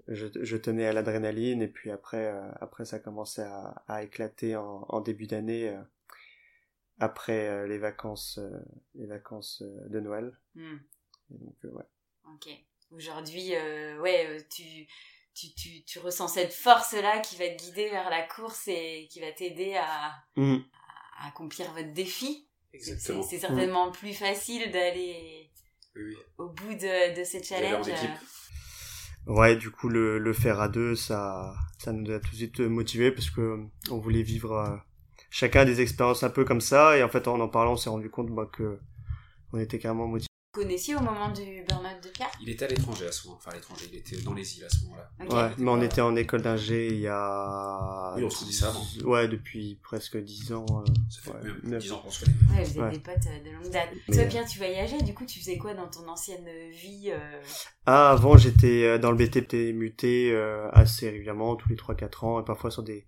je, 0.08 0.28
je 0.42 0.58
tenais 0.58 0.86
à 0.86 0.94
l'adrénaline 0.94 1.62
et 1.62 1.68
puis 1.68 1.92
après 1.92 2.26
euh, 2.28 2.52
après 2.62 2.86
ça 2.86 3.00
commençait 3.00 3.44
à, 3.44 3.84
à 3.88 4.04
éclater 4.04 4.56
en, 4.56 4.86
en 4.90 5.02
début 5.02 5.28
d'année 5.28 5.70
euh, 5.70 5.82
après 7.00 7.48
euh, 7.48 7.68
les 7.68 7.78
vacances 7.78 8.38
euh, 8.40 8.52
les 8.96 9.06
vacances 9.08 9.62
de 9.64 10.00
Noël 10.00 10.38
Hmm. 10.56 10.78
et 11.34 11.38
donc 11.40 11.56
euh, 11.66 11.70
ouais 11.72 11.84
Ok. 12.36 12.48
Aujourd'hui, 12.92 13.56
euh, 13.56 14.00
ouais, 14.00 14.46
tu, 14.54 14.88
tu, 15.34 15.54
tu, 15.56 15.84
tu 15.84 15.98
ressens 16.00 16.28
cette 16.28 16.54
force-là 16.54 17.20
qui 17.22 17.36
va 17.38 17.50
te 17.50 17.58
guider 17.64 17.90
vers 17.90 18.10
la 18.12 18.22
course 18.22 18.68
et 18.68 19.08
qui 19.10 19.20
va 19.20 19.32
t'aider 19.32 19.74
à, 19.76 20.14
Mhm. 20.36 20.64
à 21.20 21.28
accomplir 21.30 21.72
votre 21.74 21.92
défi. 21.92 22.48
Exactement. 22.72 23.24
c'est 23.24 23.40
certainement 23.40 23.92
plus 23.92 24.14
facile 24.14 24.72
d'aller 24.72 25.43
Oui, 25.96 26.16
au 26.38 26.50
bout 26.50 26.74
de, 26.74 27.20
de 27.20 27.24
ces 27.24 27.44
challenges. 27.44 27.88
équipe. 27.88 28.10
Ouais, 29.28 29.56
du 29.56 29.70
coup, 29.72 29.88
le, 29.90 30.18
le 30.20 30.34
faire 30.34 30.60
à 30.60 30.68
deux, 30.68 30.96
ça, 30.96 31.54
ça 31.78 31.94
nous 31.94 32.12
a 32.12 32.20
tout 32.20 32.32
de 32.32 32.36
suite 32.36 32.60
motivés 32.60 33.12
parce 33.12 33.30
que 33.30 33.42
euh, 33.42 33.64
on 33.92 33.98
voulait 34.00 34.22
vivre 34.24 34.54
euh, 34.54 34.76
chacun 35.30 35.64
des 35.66 35.80
expériences 35.82 36.24
un 36.24 36.30
peu 36.30 36.44
comme 36.44 36.62
ça. 36.62 36.98
Et 36.98 37.04
en 37.04 37.10
fait, 37.10 37.28
en 37.28 37.40
en 37.40 37.48
parlant, 37.48 37.74
on 37.74 37.78
s'est 37.78 37.90
rendu 37.90 38.10
compte 38.10 38.32
bah, 38.32 38.50
que 38.52 38.80
on 39.54 39.60
était 39.60 39.80
carrément 39.80 40.08
motivés. 40.08 40.28
Vous 40.56 40.62
connaissiez 40.62 40.96
au 40.96 41.00
moment 41.00 41.30
du 41.32 41.64
burn-out 41.68 41.93
de 41.93 41.93
Pierre 42.24 42.40
Il 42.42 42.50
était 42.50 42.66
à 42.66 42.68
l'étranger 42.68 43.08
à 43.08 43.12
ce 43.12 43.28
moment, 43.28 43.38
enfin 43.40 43.52
à 43.52 43.56
l'étranger, 43.56 43.86
il 43.92 43.98
était 43.98 44.18
dans 44.22 44.34
les 44.34 44.58
îles 44.58 44.64
à 44.66 44.70
ce 44.70 44.84
moment-là. 44.86 45.10
Ouais, 45.50 45.54
mais 45.58 45.70
on 45.72 45.82
était 45.82 46.02
en 46.02 46.16
école 46.16 46.42
d'ingé 46.42 46.88
il 46.88 47.00
y 47.00 47.08
a... 47.08 48.14
Oui, 48.16 48.24
on 48.24 48.30
se 48.30 48.46
dit 48.46 48.54
ça 48.54 48.70
avant. 48.70 48.84
Ouais, 49.06 49.28
depuis 49.28 49.78
presque 49.84 50.18
dix 50.18 50.52
ans. 50.54 50.66
euh, 50.72 50.92
Ça 51.10 51.22
fait 51.22 51.32
ouais, 51.38 51.44
même 51.44 51.60
neuf. 51.64 51.84
10 51.84 51.92
ans 51.94 52.00
qu'on 52.00 52.10
se 52.12 52.26
connaît. 52.26 52.36
Ouais, 52.58 52.64
vous 52.64 52.72
êtes 52.72 52.78
Ouais. 52.78 52.92
des 52.92 53.00
potes 53.00 53.16
euh, 53.28 53.44
de 53.50 53.52
longue 53.56 53.72
date. 53.72 53.90
Mais, 54.08 54.16
Toi, 54.16 54.24
euh, 54.24 54.28
Pierre, 54.30 54.46
tu 54.48 54.58
voyageais, 54.58 55.02
du 55.02 55.14
coup, 55.14 55.26
tu 55.26 55.40
faisais 55.40 55.58
quoi 55.58 55.74
dans 55.74 55.88
ton 55.88 56.08
ancienne 56.08 56.46
vie 56.72 57.12
euh, 57.12 57.42
Ah, 57.86 58.12
avant, 58.12 58.38
j'étais 58.38 58.98
dans 59.00 59.12
le 59.12 59.18
BTP 59.18 59.74
muté 59.74 60.32
euh, 60.32 60.70
assez 60.72 61.10
régulièrement, 61.10 61.56
tous 61.56 61.70
les 61.70 61.76
3-4 61.76 62.26
ans, 62.26 62.40
et 62.42 62.46
parfois 62.46 62.72
sur 62.72 62.84
des, 62.84 63.06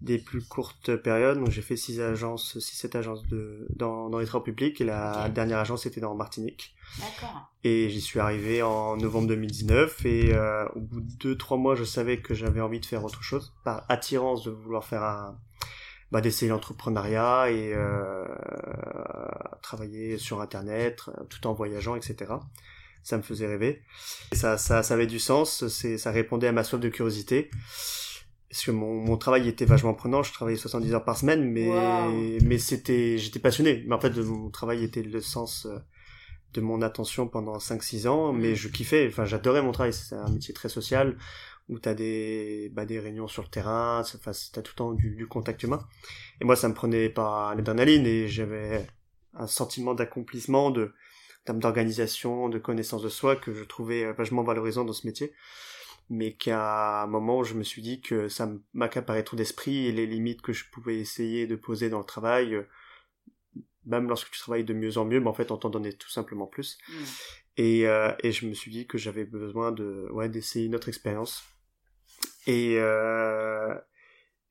des 0.00 0.18
plus 0.18 0.42
courtes 0.42 0.96
périodes. 0.96 1.38
Donc 1.38 1.50
j'ai 1.50 1.62
fait 1.62 1.76
6 1.76 2.00
agences, 2.00 2.56
6-7 2.56 2.96
agences 2.98 3.26
de, 3.28 3.66
dans, 3.74 4.08
dans 4.08 4.18
les 4.18 4.26
transports 4.26 4.44
publics, 4.44 4.80
et 4.80 4.84
la 4.84 5.28
dernière 5.28 5.58
agence 5.58 5.86
était 5.86 6.00
dans 6.00 6.14
Martinique. 6.14 6.74
D'accord. 7.00 7.50
Et 7.64 7.88
j'y 7.88 8.00
suis 8.00 8.20
arrivé 8.20 8.62
en 8.62 8.96
novembre 8.96 9.28
2019 9.28 10.06
et 10.06 10.34
euh, 10.34 10.66
au 10.74 10.80
bout 10.80 11.00
de 11.00 11.12
deux 11.18 11.36
trois 11.36 11.56
mois, 11.56 11.74
je 11.74 11.84
savais 11.84 12.18
que 12.18 12.34
j'avais 12.34 12.60
envie 12.60 12.80
de 12.80 12.86
faire 12.86 13.04
autre 13.04 13.22
chose, 13.22 13.54
par 13.64 13.84
attirance 13.88 14.44
de 14.44 14.50
vouloir 14.50 14.84
faire 14.84 15.02
un, 15.02 15.38
bah, 16.12 16.20
d'essayer 16.20 16.48
l'entrepreneuriat 16.50 17.50
et 17.50 17.72
euh, 17.74 18.24
travailler 19.62 20.18
sur 20.18 20.40
internet, 20.40 21.02
tout 21.28 21.46
en 21.46 21.52
voyageant, 21.52 21.96
etc. 21.96 22.32
Ça 23.02 23.16
me 23.16 23.22
faisait 23.22 23.46
rêver. 23.46 23.82
Et 24.32 24.36
ça, 24.36 24.58
ça, 24.58 24.82
ça 24.82 24.94
avait 24.94 25.06
du 25.06 25.18
sens. 25.18 25.66
C'est, 25.68 25.98
ça 25.98 26.10
répondait 26.10 26.48
à 26.48 26.52
ma 26.52 26.64
soif 26.64 26.80
de 26.80 26.88
curiosité. 26.88 27.50
Parce 28.50 28.64
que 28.64 28.70
mon, 28.70 28.94
mon 28.94 29.16
travail 29.16 29.48
était 29.48 29.64
vachement 29.64 29.94
prenant. 29.94 30.22
Je 30.22 30.32
travaillais 30.32 30.56
70 30.58 30.94
heures 30.94 31.04
par 31.04 31.16
semaine, 31.18 31.44
mais 31.50 31.66
Wow. 31.66 32.38
mais 32.44 32.58
c'était, 32.58 33.18
j'étais 33.18 33.38
passionné. 33.40 33.84
Mais 33.86 33.94
en 33.94 34.00
fait, 34.00 34.16
mon 34.18 34.50
travail 34.50 34.84
était 34.84 35.02
le 35.02 35.20
sens. 35.20 35.66
euh, 35.66 35.78
de 36.54 36.60
mon 36.62 36.80
attention 36.80 37.28
pendant 37.28 37.58
5-6 37.58 38.06
ans, 38.06 38.32
mais 38.32 38.52
Mm. 38.52 38.54
je 38.54 38.68
kiffais, 38.68 39.06
enfin 39.08 39.26
j'adorais 39.26 39.60
mon 39.60 39.72
travail, 39.72 39.92
c'est 39.92 40.14
un 40.14 40.30
métier 40.30 40.54
très 40.54 40.70
social, 40.70 41.18
où 41.68 41.78
t'as 41.78 41.92
des, 41.92 42.70
bah, 42.72 42.86
des 42.86 42.98
réunions 42.98 43.28
sur 43.28 43.42
le 43.42 43.48
terrain, 43.48 44.00
enfin 44.00 44.32
t'as 44.52 44.62
tout 44.62 44.72
le 44.72 44.76
temps 44.76 44.92
du, 44.94 45.10
du 45.16 45.26
contact 45.26 45.62
humain. 45.64 45.86
Et 46.40 46.44
moi 46.46 46.56
ça 46.56 46.68
me 46.68 46.74
prenait 46.74 47.10
par 47.10 47.54
l'adrénaline 47.54 48.06
et 48.06 48.28
j'avais 48.28 48.86
un 49.34 49.46
sentiment 49.46 49.94
d'accomplissement, 49.94 50.70
de, 50.70 50.94
termes 51.44 51.58
d'organisation, 51.60 52.48
de 52.48 52.58
connaissance 52.58 53.02
de 53.02 53.10
soi 53.10 53.36
que 53.36 53.52
je 53.52 53.64
trouvais 53.64 54.04
euh, 54.04 54.12
vachement 54.14 54.42
valorisant 54.42 54.84
dans 54.86 54.94
ce 54.94 55.06
métier. 55.06 55.32
Mais 56.08 56.34
qu'à 56.34 57.02
un 57.02 57.06
moment, 57.06 57.42
je 57.42 57.54
me 57.54 57.64
suis 57.64 57.82
dit 57.82 58.00
que 58.00 58.28
ça 58.28 58.50
m'accaparait 58.74 59.24
trop 59.24 59.36
d'esprit 59.36 59.86
et 59.86 59.92
les 59.92 60.06
limites 60.06 60.42
que 60.42 60.52
je 60.52 60.64
pouvais 60.70 60.98
essayer 60.98 61.46
de 61.46 61.56
poser 61.56 61.90
dans 61.90 61.98
le 61.98 62.04
travail, 62.04 62.54
euh, 62.54 62.62
même 63.86 64.08
lorsque 64.08 64.30
tu 64.30 64.38
travailles 64.38 64.64
de 64.64 64.74
mieux 64.74 64.98
en 64.98 65.04
mieux, 65.04 65.20
mais 65.20 65.28
en 65.28 65.34
fait, 65.34 65.50
on 65.50 65.56
t'en 65.56 65.70
donnait 65.70 65.92
tout 65.92 66.10
simplement 66.10 66.46
plus. 66.46 66.78
Hmm. 66.88 67.04
Et, 67.56 67.88
euh, 67.88 68.12
et 68.22 68.32
je 68.32 68.46
me 68.46 68.54
suis 68.54 68.70
dit 68.70 68.86
que 68.86 68.98
j'avais 68.98 69.24
besoin 69.24 69.72
de 69.72 70.08
ouais 70.12 70.28
d'essayer 70.28 70.66
une 70.66 70.74
autre 70.74 70.88
expérience. 70.88 71.44
Et 72.46 72.76
euh, 72.78 73.74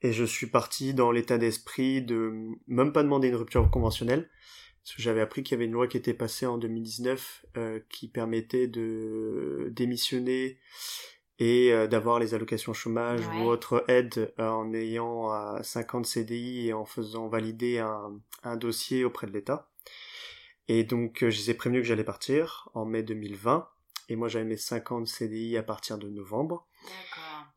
Et 0.02 0.12
je 0.14 0.24
suis 0.26 0.48
parti 0.48 0.94
dans 0.94 1.12
l'état 1.12 1.38
d'esprit 1.38 2.02
de 2.02 2.32
même 2.68 2.94
pas 2.94 3.02
demander 3.04 3.30
une 3.30 3.36
rupture 3.36 3.70
conventionnelle, 3.72 4.30
parce 4.84 4.96
que 4.96 5.02
j'avais 5.02 5.22
appris 5.22 5.42
qu'il 5.42 5.56
y 5.56 5.58
avait 5.58 5.66
une 5.66 5.72
loi 5.72 5.88
qui 5.88 5.98
était 5.98 6.14
passée 6.14 6.46
en 6.46 6.58
2019 6.60 7.46
euh, 7.58 7.80
qui 7.90 8.08
permettait 8.08 8.68
de 8.68 9.70
démissionner 9.72 10.60
et 11.40 11.74
euh, 11.74 11.88
d'avoir 11.88 12.20
les 12.20 12.34
allocations 12.34 12.74
chômage 12.74 13.22
Ouais. 13.28 13.42
ou 13.42 13.46
autre 13.48 13.84
aide 13.88 14.34
euh, 14.40 14.48
en 14.48 14.74
ayant 14.74 15.34
euh, 15.34 15.62
50 15.62 16.06
CDI 16.06 16.68
et 16.70 16.74
en 16.74 16.86
faisant 16.86 17.28
valider 17.28 17.80
un, 17.80 18.20
un 18.44 18.56
dossier 18.56 19.04
auprès 19.04 19.28
de 19.28 19.32
l'État. 19.34 19.70
Et 20.68 20.84
donc 20.84 21.24
euh, 21.24 21.30
je 21.30 21.38
les 21.40 21.52
ai 21.52 21.54
prévenus 21.54 21.82
que 21.82 21.88
j'allais 21.88 22.04
partir 22.04 22.70
en 22.74 22.86
mai 22.86 23.04
2020 23.04 23.68
et 24.10 24.16
moi 24.16 24.28
j'avais 24.30 24.46
mes 24.46 24.58
50 24.58 25.08
CDI 25.08 25.58
à 25.58 25.64
partir 25.64 25.98
de 25.98 26.08
novembre. 26.10 26.68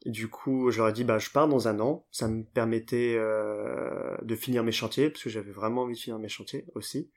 Du 0.06 0.28
coup, 0.28 0.70
je 0.70 0.78
leur 0.78 0.88
ai 0.88 0.92
dit, 0.92 1.02
bah, 1.02 1.18
je 1.18 1.28
pars 1.28 1.48
dans 1.48 1.66
un 1.66 1.80
an. 1.80 2.06
Ça 2.12 2.28
me 2.28 2.44
permettait 2.44 3.16
euh, 3.18 4.16
de 4.22 4.36
finir 4.36 4.62
mes 4.62 4.70
chantiers, 4.72 5.10
parce 5.10 5.24
que 5.24 5.28
j'avais 5.28 5.50
vraiment 5.50 5.82
envie 5.82 5.94
de 5.94 5.98
finir 5.98 6.20
mes 6.20 6.28
chantiers 6.28 6.64
aussi. 6.76 7.10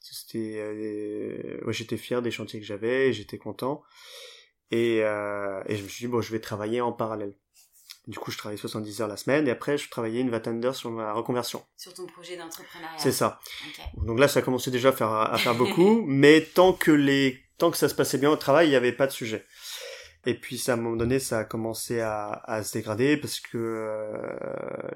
C'était, 0.00 0.56
euh, 0.58 1.64
ouais, 1.64 1.72
j'étais 1.72 1.96
fier 1.96 2.20
des 2.20 2.30
chantiers 2.30 2.60
que 2.60 2.66
j'avais, 2.66 3.12
j'étais 3.14 3.38
content. 3.38 3.82
Et, 4.70 5.00
euh, 5.02 5.62
et 5.66 5.76
je 5.76 5.82
me 5.82 5.88
suis 5.88 6.06
dit, 6.06 6.10
bon, 6.10 6.20
je 6.20 6.32
vais 6.32 6.40
travailler 6.40 6.80
en 6.80 6.92
parallèle. 6.92 7.34
Du 8.06 8.18
coup, 8.18 8.30
je 8.30 8.38
travaillais 8.38 8.60
70 8.60 9.00
heures 9.00 9.08
la 9.08 9.16
semaine, 9.16 9.48
et 9.48 9.50
après, 9.50 9.78
je 9.78 9.90
travaillais 9.90 10.20
une 10.20 10.30
vingtaine 10.30 10.60
d'heures 10.60 10.76
sur 10.76 10.90
ma 10.90 11.12
reconversion. 11.12 11.64
Sur 11.76 11.92
ton 11.92 12.06
projet 12.06 12.36
d'entrepreneuriat. 12.36 12.98
C'est 12.98 13.12
ça. 13.12 13.40
Donc 13.96 14.20
là, 14.20 14.28
ça 14.28 14.42
commençait 14.42 14.70
déjà 14.70 14.90
à 14.90 14.92
faire, 14.92 15.10
à 15.10 15.36
faire 15.38 15.56
beaucoup, 15.56 16.02
mais 16.06 16.40
tant 16.40 16.72
que 16.72 16.92
les, 16.92 17.42
tant 17.58 17.70
que 17.70 17.76
ça 17.76 17.88
se 17.88 17.94
passait 17.94 18.18
bien 18.18 18.30
au 18.30 18.36
travail, 18.36 18.68
il 18.68 18.70
n'y 18.70 18.76
avait 18.76 18.92
pas 18.92 19.08
de 19.08 19.12
sujet. 19.12 19.44
Et 20.24 20.34
puis, 20.34 20.58
ça, 20.58 20.72
à 20.72 20.74
un 20.76 20.78
moment 20.78 20.96
donné, 20.96 21.18
ça 21.18 21.40
a 21.40 21.44
commencé 21.44 22.00
à, 22.00 22.30
à 22.44 22.62
se 22.62 22.72
dégrader 22.72 23.16
parce 23.16 23.40
que 23.40 23.58
euh, 23.58 24.36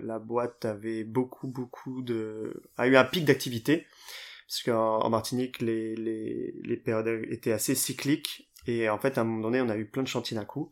la 0.00 0.18
boîte 0.18 0.64
avait 0.64 1.04
beaucoup, 1.04 1.48
beaucoup 1.48 2.02
de, 2.02 2.62
a 2.76 2.86
eu 2.86 2.96
un 2.96 3.04
pic 3.04 3.24
d'activité. 3.24 3.86
Parce 4.48 4.64
qu'en 4.64 4.98
en 4.98 5.10
Martinique, 5.10 5.60
les, 5.60 5.94
les, 5.94 6.52
les 6.64 6.76
périodes 6.76 7.24
étaient 7.30 7.52
assez 7.52 7.76
cycliques. 7.76 8.49
Et 8.66 8.88
en 8.88 8.98
fait, 8.98 9.18
à 9.18 9.22
un 9.22 9.24
moment 9.24 9.42
donné, 9.42 9.60
on 9.60 9.68
a 9.68 9.76
eu 9.76 9.86
plein 9.86 10.02
de 10.02 10.08
chantiers 10.08 10.36
d'un 10.36 10.44
coup. 10.44 10.70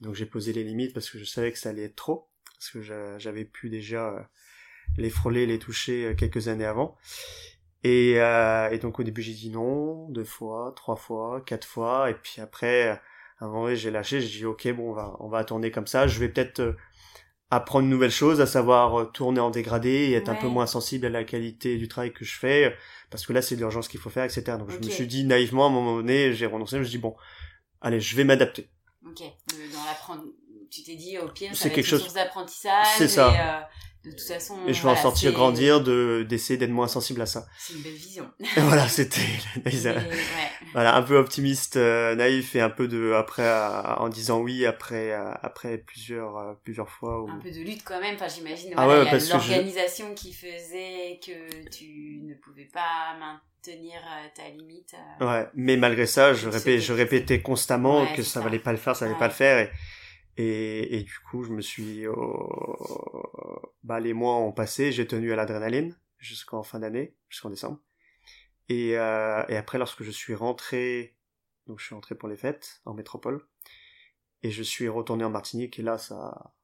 Donc, 0.00 0.14
j'ai 0.14 0.26
posé 0.26 0.52
les 0.52 0.64
limites 0.64 0.94
parce 0.94 1.10
que 1.10 1.18
je 1.18 1.24
savais 1.24 1.52
que 1.52 1.58
ça 1.58 1.70
allait 1.70 1.84
être 1.84 1.96
trop. 1.96 2.28
Parce 2.54 2.70
que 2.70 2.82
j'a- 2.82 3.18
j'avais 3.18 3.44
pu 3.44 3.70
déjà 3.70 4.08
euh, 4.10 4.20
les 4.98 5.10
frôler, 5.10 5.46
les 5.46 5.58
toucher 5.58 6.06
euh, 6.06 6.14
quelques 6.14 6.48
années 6.48 6.64
avant. 6.66 6.96
Et, 7.82 8.14
euh, 8.20 8.70
et 8.70 8.78
donc 8.78 8.98
au 8.98 9.02
début 9.02 9.20
j'ai 9.22 9.34
dit 9.34 9.50
non, 9.50 10.08
deux 10.08 10.24
fois, 10.24 10.72
trois 10.76 10.96
fois, 10.96 11.42
quatre 11.44 11.66
fois, 11.66 12.10
et 12.10 12.14
puis 12.14 12.40
après, 12.40 12.88
à 12.88 13.00
un 13.40 13.48
moment 13.48 13.64
donné, 13.64 13.76
j'ai 13.76 13.90
lâché, 13.90 14.20
j'ai 14.22 14.38
dit 14.38 14.44
ok 14.46 14.72
bon 14.72 14.90
on 14.90 14.94
va 14.94 15.16
on 15.20 15.28
va 15.28 15.44
tourner 15.44 15.70
comme 15.70 15.86
ça, 15.86 16.06
je 16.06 16.18
vais 16.18 16.28
peut-être 16.30 16.76
apprendre 17.56 17.84
une 17.84 17.90
nouvelle 17.90 18.10
chose, 18.10 18.40
à 18.40 18.46
savoir 18.46 18.98
euh, 19.00 19.04
tourner 19.06 19.40
en 19.40 19.50
dégradé 19.50 19.90
et 19.90 20.12
être 20.14 20.28
un 20.28 20.34
peu 20.34 20.48
moins 20.48 20.66
sensible 20.66 21.06
à 21.06 21.10
la 21.10 21.24
qualité 21.24 21.76
du 21.76 21.88
travail 21.88 22.12
que 22.12 22.24
je 22.24 22.36
fais, 22.38 22.64
euh, 22.66 22.70
parce 23.10 23.26
que 23.26 23.32
là 23.32 23.42
c'est 23.42 23.54
de 23.56 23.60
l'urgence 23.60 23.88
qu'il 23.88 24.00
faut 24.00 24.10
faire, 24.10 24.24
etc. 24.24 24.42
Donc 24.58 24.70
je 24.70 24.78
me 24.78 24.90
suis 24.90 25.06
dit 25.06 25.24
naïvement 25.24 25.64
à 25.66 25.68
un 25.68 25.72
moment 25.72 25.96
donné, 25.96 26.32
j'ai 26.32 26.46
renoncé, 26.46 26.76
je 26.76 26.80
me 26.80 26.84
suis 26.84 26.96
dit 26.98 27.02
bon, 27.02 27.14
allez 27.80 28.00
je 28.00 28.16
vais 28.16 28.24
m'adapter. 28.24 28.68
Ok. 29.06 29.20
Dans 29.20 29.84
l'apprendre, 29.86 30.24
tu 30.70 30.82
t'es 30.82 30.96
dit 30.96 31.18
au 31.18 31.28
pire, 31.28 31.50
C'est 31.52 31.68
ça 31.68 31.70
quelque 31.70 31.90
une 31.90 31.98
chose- 31.98 32.12
d'apprentissage. 32.14 32.86
C'est 32.98 33.08
ça. 33.08 33.32
Et, 33.32 33.38
euh, 33.40 33.60
de 34.04 34.10
toute 34.10 34.20
façon. 34.20 34.56
Et 34.66 34.74
je 34.74 34.82
vais 34.82 34.88
en 34.88 34.96
sortir 34.96 35.32
grandir, 35.32 35.80
de 35.82 36.24
d'essayer 36.28 36.56
d'être 36.58 36.70
moins 36.70 36.88
sensible 36.88 37.20
à 37.22 37.26
ça. 37.26 37.46
C'est 37.58 37.74
une 37.74 37.82
belle 37.82 37.92
vision. 37.94 38.30
Voilà, 38.56 38.86
c'était 38.88 39.20
ouais. 39.66 39.94
voilà 40.72 40.96
un 40.96 41.02
peu 41.02 41.16
optimiste 41.16 41.76
euh, 41.76 42.14
naïf 42.14 42.54
et 42.56 42.60
un 42.60 42.70
peu 42.70 42.88
de 42.88 43.12
après 43.12 43.48
en 43.98 44.08
disant 44.08 44.40
oui 44.40 44.66
après 44.66 45.12
après 45.42 45.78
plusieurs 45.78 46.36
euh, 46.36 46.52
plusieurs 46.64 46.88
fois 46.90 47.22
où... 47.22 47.28
Un 47.30 47.38
peu 47.38 47.50
de 47.50 47.60
lutte 47.60 47.82
quand 47.84 48.00
même. 48.00 48.14
Enfin, 48.16 48.28
j'imagine. 48.28 48.72
Ah 48.76 48.84
voilà, 48.84 49.10
ouais, 49.10 49.20
je- 49.20 49.30
l'organisation 49.32 50.14
qui 50.14 50.32
faisait 50.32 51.18
que 51.24 51.68
tu 51.70 52.20
ne 52.24 52.34
pouvais 52.34 52.68
pas 52.72 53.14
maintenir 53.18 53.94
euh, 53.96 54.28
ta 54.34 54.48
limite. 54.50 54.94
euh. 55.20 55.26
ouais 55.26 55.48
mais 55.54 55.76
malgré 55.76 56.06
ça 56.06 56.34
je 56.34 56.48
répétais 56.48 56.80
je 56.80 56.92
répétais 56.92 57.40
constamment 57.40 58.02
Ouais, 58.02 58.12
que 58.14 58.22
ça, 58.22 58.34
ça. 58.34 58.40
valait 58.40 58.58
pas 58.58 58.72
le 58.72 58.78
faire 58.78 58.94
ça 58.96 59.06
valait 59.06 59.14
Ouais. 59.14 59.18
pas 59.20 59.28
le 59.28 59.32
faire 59.32 59.58
et 59.58 59.70
et, 60.36 60.98
et 60.98 61.02
du 61.02 61.18
coup 61.30 61.44
je 61.44 61.50
me 61.50 61.60
suis 61.60 62.06
oh, 62.06 63.72
bah 63.82 64.00
les 64.00 64.12
mois 64.12 64.36
ont 64.36 64.52
passé 64.52 64.92
j'ai 64.92 65.06
tenu 65.06 65.32
à 65.32 65.36
l'adrénaline 65.36 65.96
jusqu'en 66.18 66.62
fin 66.62 66.80
d'année 66.80 67.14
jusqu'en 67.28 67.50
décembre. 67.50 67.80
Et 68.68 68.96
euh, 68.98 69.44
et 69.48 69.56
après 69.56 69.78
lorsque 69.78 70.02
je 70.02 70.10
suis 70.10 70.34
rentré 70.34 71.16
donc 71.66 71.80
je 71.80 71.86
suis 71.86 71.94
rentré 71.94 72.14
pour 72.14 72.28
les 72.28 72.36
fêtes 72.36 72.80
en 72.84 72.94
métropole 72.94 73.46
et 74.42 74.50
je 74.50 74.62
suis 74.62 74.88
retourné 74.88 75.24
en 75.24 75.30
Martinique 75.30 75.78
et 75.78 75.82
là 75.82 75.98
ça 75.98 76.54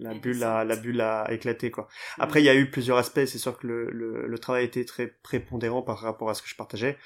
la 0.00 0.14
bulle 0.14 0.44
a, 0.44 0.64
la 0.64 0.76
bulle 0.76 1.00
a 1.00 1.26
éclaté 1.32 1.72
quoi. 1.72 1.88
Après 2.18 2.40
il 2.40 2.44
y 2.44 2.48
a 2.48 2.54
eu 2.54 2.70
plusieurs 2.70 2.98
aspects 2.98 3.24
c'est 3.24 3.38
sûr 3.38 3.58
que 3.58 3.66
le, 3.66 3.90
le, 3.90 4.26
le 4.28 4.38
travail 4.38 4.64
était 4.64 4.84
très 4.84 5.08
prépondérant 5.08 5.82
par 5.82 5.98
rapport 5.98 6.30
à 6.30 6.34
ce 6.34 6.42
que 6.42 6.48
je 6.48 6.54
partageais 6.54 6.96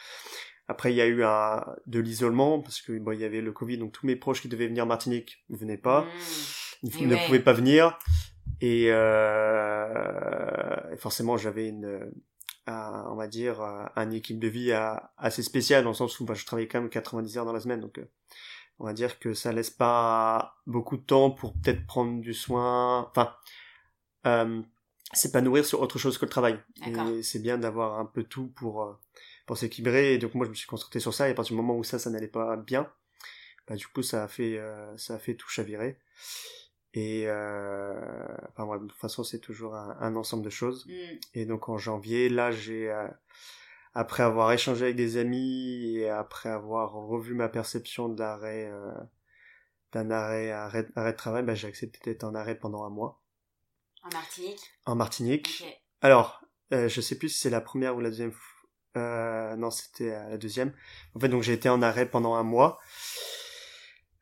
après 0.73 0.93
il 0.93 0.97
y 0.97 1.01
a 1.01 1.07
eu 1.07 1.23
un 1.23 1.65
de 1.87 2.01
l'isolement 2.01 2.61
parce 2.61 2.81
que 2.83 2.93
bon 2.99 3.13
il 3.13 3.21
y 3.21 3.25
avait 3.25 3.41
le 3.41 3.53
Covid 3.53 3.79
donc 3.79 3.93
tous 3.93 4.07
mes 4.07 4.17
proches 4.17 4.43
qui 4.43 4.49
devaient 4.49 4.67
venir 4.69 4.85
en 4.85 4.89
Martinique 4.89 5.45
ne 5.51 5.57
venaient 5.57 5.77
pas 5.79 6.03
Mmh. 6.85 6.89
ils 7.01 7.07
ne 7.09 7.15
ouais. 7.15 7.27
pouvaient 7.27 7.39
pas 7.39 7.53
venir 7.53 7.97
et, 8.61 8.91
euh, 9.93 10.97
forcément 10.97 11.37
j'avais 11.37 11.69
une 11.69 12.11
un- 12.67 13.07
on 13.11 13.17
va 13.17 13.27
dire 13.27 13.61
euh, 13.61 13.85
un 13.97 14.11
équipe 14.13 14.39
de 14.39 14.49
vie 14.49 14.73
assez 15.17 15.43
spéciale 15.43 15.83
dans 15.85 15.91
le 15.91 15.95
sens 15.97 16.19
où 16.21 16.25
bah, 16.25 16.35
je 16.35 16.45
travaillais 16.47 16.69
quand 16.69 16.81
même 16.81 16.91
90 16.91 17.39
heures 17.39 17.45
dans 17.45 17.53
la 17.53 17.61
semaine 17.61 17.81
donc 17.81 17.99
euh, 17.99 18.09
on 18.79 18.85
va 18.85 18.93
dire 18.93 19.19
que 19.19 19.35
ça 19.35 19.53
laisse 19.53 19.71
pas 19.71 20.57
beaucoup 20.67 20.97
de 20.97 21.03
temps 21.03 21.31
pour 21.31 21.55
peut-être 21.55 21.87
prendre 21.87 22.21
du 22.21 22.35
soin 22.35 23.09
enfin 23.11 23.35
euh, 24.27 24.63
s'épanouir 25.13 25.65
sur 25.65 25.81
autre 25.83 25.99
chose 25.99 26.19
que 26.19 26.25
le 26.25 26.31
travail 26.31 26.59
et 26.87 27.23
c'est 27.23 27.41
bien 27.41 27.59
d'avoir 27.59 27.99
un 27.99 28.07
peu 28.07 28.23
tout 28.25 28.49
pour 28.49 28.83
euh, 28.83 28.93
pour 29.53 29.59
s'équilibrer 29.59 30.15
et 30.15 30.19
donc 30.19 30.35
moi 30.35 30.47
je 30.47 30.51
me 30.51 30.55
suis 30.55 30.67
concentré 30.67 30.99
sur 30.99 31.13
ça 31.13 31.29
et 31.29 31.33
à 31.33 31.35
partir 31.35 31.55
du 31.55 31.61
moment 31.61 31.77
où 31.77 31.85
ça 31.85 31.99
ça 31.99 32.09
n'allait 32.09 32.27
pas 32.27 32.57
bien 32.57 32.91
bah 33.69 33.77
du 33.77 33.87
coup 33.87 34.03
ça 34.03 34.25
a 34.25 34.29
fait 34.29 34.57
euh, 34.57 34.97
ça 34.97 35.17
a 35.17 35.19
fait 35.19 35.35
tout 35.35 35.51
chavirer 35.51 35.99
et 36.95 37.25
euh, 37.27 37.93
enfin 38.49 38.65
ouais, 38.65 38.79
de 38.79 38.87
toute 38.87 38.99
façon 38.99 39.25
c'est 39.25 39.41
toujours 39.41 39.75
un, 39.75 39.95
un 40.01 40.17
ensemble 40.17 40.43
de 40.43 40.49
choses 40.49 40.87
Mmh. 40.87 40.93
et 41.35 41.45
donc 41.45 41.69
en 41.69 41.77
janvier 41.77 42.31
là 42.31 42.51
j'ai 42.51 42.91
euh, 42.91 43.07
après 43.93 44.23
avoir 44.23 44.51
échangé 44.53 44.85
avec 44.87 44.97
des 44.97 45.19
amis 45.19 45.97
et 45.99 46.09
après 46.09 46.49
avoir 46.49 46.93
revu 46.93 47.35
ma 47.35 47.51
perception 47.51 48.09
de 48.09 48.19
l'arrêt 48.19 48.73
d'un 49.93 50.11
arrêt 50.11 50.51
arrêt, 50.51 50.87
arrêt 50.97 51.13
de 51.13 51.17
travail 51.19 51.43
bah, 51.43 51.55
j'ai 51.55 51.69
accepté 51.69 51.99
d'être 52.07 52.25
en 52.25 52.35
arrêt 52.35 52.55
pendant 52.55 52.85
un 52.85 52.91
mois 52.91 53.21
En 54.03 54.09
Martinique? 54.15 54.61
en 54.87 54.95
Martinique 54.95 55.63
alors, 56.01 56.41
euh, 56.73 56.89
je 56.89 57.01
sais 57.03 57.17
plus 57.19 57.29
si 57.29 57.39
c'est 57.39 57.51
la 57.51 57.61
première 57.61 57.95
ou 57.95 58.01
la 58.01 58.09
deuxième. 58.09 58.33
Euh, 58.97 59.57
non, 59.57 59.71
c'était 59.71 60.11
la 60.11 60.37
deuxième. 60.39 60.73
En 61.15 61.21
fait, 61.21 61.29
donc 61.29 61.43
j'ai 61.43 61.55
été 61.55 61.69
en 61.69 61.81
arrêt 61.83 62.07
pendant 62.07 62.35
un 62.35 62.43
mois, 62.43 62.79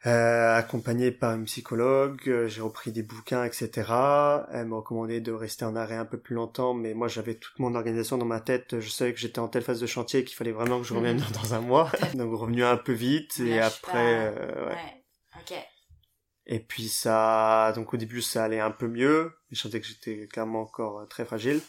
euh, 0.07 0.57
accompagné 0.57 1.11
par 1.11 1.35
une 1.35 1.45
psychologue. 1.45 2.23
euh, 2.29 2.49
J'ai 2.49 2.63
repris 2.63 2.91
des 2.93 3.03
bouquins, 3.03 3.45
etc. 3.45 4.47
Elle 4.53 4.67
m'a 4.67 4.77
recommandé 4.77 5.21
de 5.21 5.33
rester 5.33 5.65
en 5.67 5.77
arrêt 5.77 5.97
un 5.97 6.07
peu 6.07 6.19
plus 6.19 6.35
longtemps, 6.35 6.73
mais 6.73 6.95
moi 6.95 7.09
j'avais 7.09 7.35
toute 7.35 7.59
mon 7.59 7.75
organisation 7.75 8.17
dans 8.17 8.25
ma 8.25 8.41
tête. 8.41 8.81
Je 8.81 8.89
savais 8.89 9.13
que 9.13 9.19
j'étais 9.21 9.41
en 9.41 9.49
telle 9.49 9.63
phase 9.63 9.81
de 9.81 9.87
chantier 9.87 10.25
qu'il 10.25 10.37
fallait 10.37 10.53
vraiment 10.53 10.81
que 10.81 10.87
je 10.87 10.95
revienne 10.95 11.23
dans 11.43 11.55
un 11.55 11.61
mois. 11.61 11.91
donc 12.15 12.33
revenu 12.35 12.65
un 12.65 12.77
peu 12.79 12.93
vite 12.93 13.41
et 13.41 13.57
Lâche 13.57 13.77
après, 13.85 14.33
euh, 14.39 14.67
ouais. 14.69 14.73
Ouais. 14.73 15.05
Ok. 15.41 15.55
Et 16.47 16.61
puis 16.61 16.89
ça, 16.89 17.73
donc 17.77 17.93
au 17.95 17.97
début 17.97 18.23
ça 18.23 18.45
allait 18.45 18.61
un 18.61 18.71
peu 18.71 18.89
mieux, 18.89 19.33
mais 19.51 19.57
je 19.57 19.61
sentais 19.61 19.81
que 19.81 19.87
j'étais 19.87 20.27
clairement 20.29 20.63
encore 20.63 21.01
euh, 21.01 21.07
très 21.07 21.25
fragile. 21.25 21.61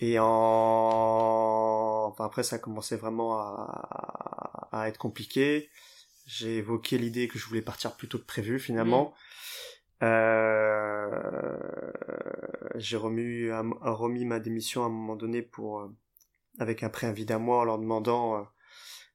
Et 0.00 0.18
en, 0.20 0.26
enfin 2.08 2.24
après 2.26 2.42
ça 2.42 2.58
commençait 2.58 2.96
vraiment 2.96 3.38
à, 3.38 4.68
à 4.72 4.88
être 4.88 4.98
compliqué. 4.98 5.70
J'ai 6.26 6.56
évoqué 6.58 6.98
l'idée 6.98 7.26
que 7.28 7.38
je 7.38 7.46
voulais 7.46 7.62
partir 7.62 7.96
plus 7.96 8.08
tôt 8.08 8.18
que 8.18 8.24
prévu 8.26 8.58
finalement. 8.60 9.14
Euh, 10.02 11.58
j'ai 12.76 12.96
remis, 12.96 13.48
remis 13.80 14.24
ma 14.24 14.38
démission 14.40 14.82
à 14.82 14.86
un 14.86 14.90
moment 14.90 15.16
donné 15.16 15.42
pour, 15.42 15.80
euh, 15.80 15.88
avec 16.58 16.82
un 16.82 16.88
préavis 16.88 17.24
d'un 17.24 17.38
mois 17.38 17.60
en 17.60 17.64
leur 17.64 17.78
demandant 17.78 18.38
euh, 18.38 18.42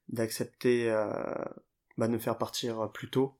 d'accepter 0.09 0.89
euh, 0.91 1.07
bah, 1.97 2.07
de 2.07 2.13
me 2.13 2.19
faire 2.19 2.37
partir 2.37 2.91
plus 2.91 3.09
tôt 3.09 3.33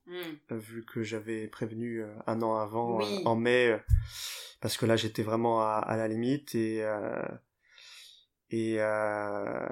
euh, 0.52 0.56
vu 0.58 0.84
que 0.86 1.02
j'avais 1.02 1.46
prévenu 1.48 2.02
euh, 2.02 2.14
un 2.26 2.40
an 2.42 2.56
avant 2.56 2.98
Oui. 2.98 3.22
en 3.24 3.36
mai 3.36 3.78
parce 4.60 4.76
que 4.76 4.86
là 4.86 4.96
j'étais 4.96 5.22
vraiment 5.22 5.60
à, 5.62 5.74
à 5.74 5.96
la 5.96 6.08
limite 6.08 6.54
et 6.54 6.82
et 8.50 8.76
euh, 8.78 9.66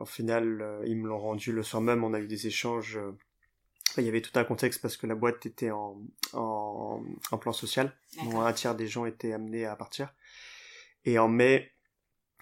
au 0.00 0.04
final 0.04 0.60
euh, 0.62 0.82
ils 0.86 0.96
me 0.96 1.08
l'ont 1.08 1.18
rendu 1.18 1.52
le 1.52 1.62
soir 1.62 1.82
même 1.82 2.04
on 2.04 2.14
a 2.14 2.20
eu 2.20 2.28
des 2.28 2.46
échanges 2.46 2.96
euh, 2.96 3.12
il 3.98 4.04
y 4.04 4.08
avait 4.08 4.22
tout 4.22 4.38
un 4.38 4.44
contexte 4.44 4.80
parce 4.80 4.96
que 4.96 5.06
la 5.06 5.14
boîte 5.14 5.44
était 5.44 5.70
en 5.70 6.00
en, 6.32 7.02
en 7.30 7.38
plan 7.38 7.52
social 7.52 7.94
un 8.18 8.52
tiers 8.52 8.74
des 8.74 8.86
gens 8.86 9.06
étaient 9.06 9.32
amenés 9.32 9.66
à 9.66 9.76
partir 9.76 10.14
et 11.04 11.18
en 11.18 11.28
mai 11.28 11.72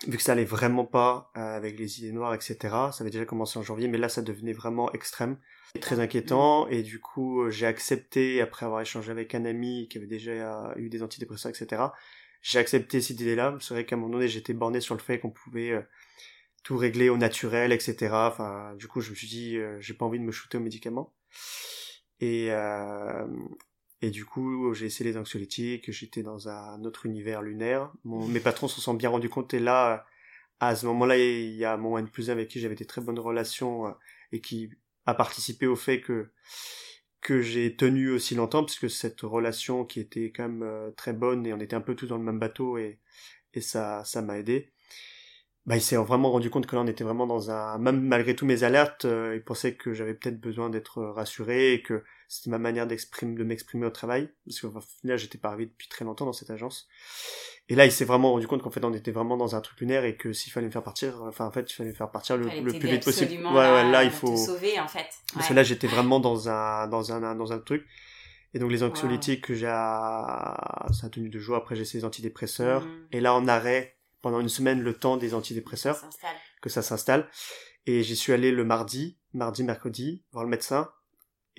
vu 0.07 0.17
que 0.17 0.23
ça 0.23 0.33
allait 0.33 0.45
vraiment 0.45 0.85
pas 0.85 1.31
euh, 1.37 1.41
avec 1.41 1.79
les 1.79 2.01
idées 2.01 2.13
noires, 2.13 2.35
etc. 2.35 2.57
Ça 2.93 2.97
avait 3.01 3.11
déjà 3.11 3.25
commencé 3.25 3.59
en 3.59 3.63
janvier, 3.63 3.89
mais 3.89 3.99
là 3.99 4.09
ça 4.09 4.23
devenait 4.23 4.53
vraiment 4.53 4.91
extrême, 4.93 5.39
très 5.81 6.01
inquiétant. 6.01 6.67
Et 6.69 6.83
du 6.83 7.01
coup, 7.01 7.51
j'ai 7.51 7.67
accepté 7.67 8.41
après 8.41 8.67
avoir 8.67 8.81
échangé 8.81 9.11
avec 9.11 9.35
un 9.35 9.45
ami 9.45 9.89
qui 9.89 9.99
avait 9.99 10.07
déjà 10.07 10.73
eu 10.77 10.89
des 10.89 11.03
antidépresseurs, 11.03 11.51
etc. 11.51 11.83
J'ai 12.43 12.59
accepté 12.59 13.01
cette 13.01 13.21
idée-là. 13.21 13.57
C'est 13.61 13.75
vrai 13.75 13.85
qu'à 13.85 13.97
un 13.97 13.99
moment 13.99 14.15
donné, 14.15 14.29
j'étais 14.29 14.55
borné 14.55 14.81
sur 14.81 14.95
le 14.95 15.01
fait 15.01 15.19
qu'on 15.19 15.31
pouvait 15.31 15.71
euh, 15.71 15.83
tout 16.63 16.77
régler 16.77 17.09
au 17.09 17.17
naturel, 17.17 17.73
etc. 17.73 18.09
Enfin, 18.13 18.75
du 18.77 18.87
coup, 18.89 19.01
je 19.01 19.11
me 19.11 19.15
suis 19.15 19.29
dit, 19.29 19.59
j'ai 19.81 19.95
pas 19.95 20.05
envie 20.05 20.19
de 20.19 20.25
me 20.25 20.33
shooter 20.33 20.59
aux 20.59 20.63
médicaments. 20.63 21.15
Et, 22.21 22.51
et 24.03 24.11
du 24.11 24.25
coup, 24.25 24.73
j'ai 24.75 24.87
essayé 24.87 25.11
les 25.11 25.17
anxiolytiques, 25.17 25.91
j'étais 25.91 26.23
dans 26.23 26.49
un 26.49 26.85
autre 26.85 27.07
univers 27.07 27.43
lunaire. 27.43 27.93
Mes 28.05 28.41
patrons 28.41 28.69
se 28.69 28.81
sont 28.81 28.95
bien 28.95 29.11
rendus 29.11 29.29
compte, 29.29 29.53
et 29.55 29.59
là, 29.59 30.07
à 30.61 30.77
ce 30.77 30.87
moment-là, 30.87 31.19
il 31.19 31.55
y 31.55 31.65
a 31.65 31.77
mon 31.77 31.99
N 31.99 32.09
plus 32.09 32.31
1 32.31 32.33
avec 32.33 32.49
qui 32.49 32.61
j'avais 32.61 32.75
des 32.75 32.85
très 32.85 33.01
bonnes 33.01 33.19
relations, 33.19 33.87
euh, 33.87 33.93
et 34.33 34.41
qui 34.41 34.71
a 35.07 35.15
participé 35.15 35.67
au 35.67 35.77
fait 35.77 36.01
que 36.01 36.31
que 37.21 37.43
j'ai 37.43 37.77
tenu 37.77 38.11
aussi 38.11 38.35
longtemps, 38.35 38.65
puisque 38.65 38.91
cette 38.91 39.21
relation 39.23 39.85
qui 39.85 40.01
était 40.01 40.33
quand 40.35 40.45
même 40.45 40.63
euh, 40.63 40.91
très 40.93 41.13
bonne, 41.13 41.47
et 41.47 41.53
on 41.53 41.61
était 41.61 41.77
un 41.77 41.81
peu 41.81 41.95
tous 41.95 42.07
dans 42.07 42.19
le 42.19 42.25
même 42.25 42.39
bateau, 42.39 42.79
et, 42.79 42.99
et 43.55 43.61
ça 43.61 44.05
ça 44.05 44.23
m'a 44.23 44.39
aidé. 44.39 44.73
Bah, 45.67 45.77
il 45.77 45.83
s'est 45.83 45.97
vraiment 45.97 46.31
rendu 46.31 46.51
compte 46.51 46.67
que 46.67 46.75
là 46.75 46.83
on 46.83 46.87
était 46.87 47.05
vraiment 47.05 47.27
dans 47.27 47.51
un 47.51 47.79
même 47.79 48.01
malgré 48.01 48.35
tous 48.35 48.47
mes 48.47 48.65
alertes 48.65 49.05
euh, 49.05 49.35
il 49.37 49.45
pensait 49.45 49.75
que 49.75 49.93
j'avais 49.93 50.15
peut-être 50.15 50.41
besoin 50.41 50.71
d'être 50.71 51.03
rassuré 51.03 51.75
et 51.75 51.83
que 51.83 52.03
c'était 52.33 52.49
ma 52.49 52.59
manière 52.59 52.87
d'exprimer 52.87 53.35
de 53.35 53.43
m'exprimer 53.43 53.87
au 53.87 53.91
travail 53.91 54.31
parce 54.47 54.61
que 54.61 54.69
là 55.03 55.17
j'étais 55.17 55.37
pas 55.37 55.49
arrivé 55.49 55.67
depuis 55.67 55.89
très 55.89 56.05
longtemps 56.05 56.27
dans 56.27 56.33
cette 56.33 56.51
agence. 56.51 56.87
Et 57.69 57.75
là 57.75 57.85
il 57.87 57.91
s'est 57.91 58.05
vraiment 58.05 58.31
rendu 58.31 58.47
compte 58.47 58.63
qu'en 58.63 58.71
fait 58.71 58.85
on 58.85 58.95
était 58.95 59.11
vraiment 59.11 59.37
dans 59.37 59.57
un 59.57 59.61
truc 59.61 59.81
lunaire 59.81 60.05
et 60.05 60.17
que 60.17 60.33
s'il 60.33 60.53
fallait 60.53 60.69
me 60.69 60.73
faire 60.73 60.85
partir 60.85 61.23
enfin 61.25 61.45
en 61.45 61.51
fait 61.51 61.69
il 61.69 61.75
fallait 61.75 61.91
me 61.91 61.95
faire 61.95 62.11
partir 62.13 62.37
le, 62.37 62.45
le 62.49 62.79
plus 62.79 62.89
vite 62.89 63.05
possible. 63.05 63.33
ouais, 63.33 63.53
ouais 63.53 63.91
là 63.91 64.05
il 64.05 64.13
faut 64.13 64.37
sauver 64.37 64.79
en 64.79 64.87
fait. 64.87 65.09
Parce 65.35 65.49
que 65.49 65.55
là 65.55 65.65
j'étais 65.65 65.89
vraiment 65.89 66.21
dans 66.21 66.49
un 66.49 66.87
dans 66.87 67.13
un 67.13 67.35
dans 67.35 67.53
un 67.53 67.59
truc. 67.59 67.85
Et 68.55 68.61
donc 68.61 68.71
les 68.71 68.85
anxiolytiques 68.85 69.45
que 69.45 69.55
j'ai 69.55 69.67
ça 69.67 70.55
a 71.03 71.09
tenu 71.11 71.31
deux 71.31 71.41
jours. 71.41 71.57
Après 71.57 71.75
j'ai 71.75 71.83
essayé 71.83 71.99
les 72.01 72.05
antidépresseurs. 72.07 72.85
Mmh. 72.85 73.07
et 73.11 73.21
là 73.21 73.35
en 73.35 73.49
arrêt 73.49 73.97
pendant 74.23 74.41
une 74.41 74.49
semaine 74.49 74.81
le 74.81 74.95
temps 74.95 75.17
des 75.17 75.35
antidépresseurs, 75.35 76.01
que 76.63 76.69
ça 76.69 76.83
s'installe. 76.83 77.29
Et 77.87 78.03
j'y 78.03 78.17
suis 78.17 78.33
allé 78.33 78.53
le 78.53 78.65
mardi, 78.65 79.19
mardi, 79.33 79.65
mercredi, 79.65 80.23
voir 80.33 80.45
le 80.45 80.51
médecin. 80.51 80.91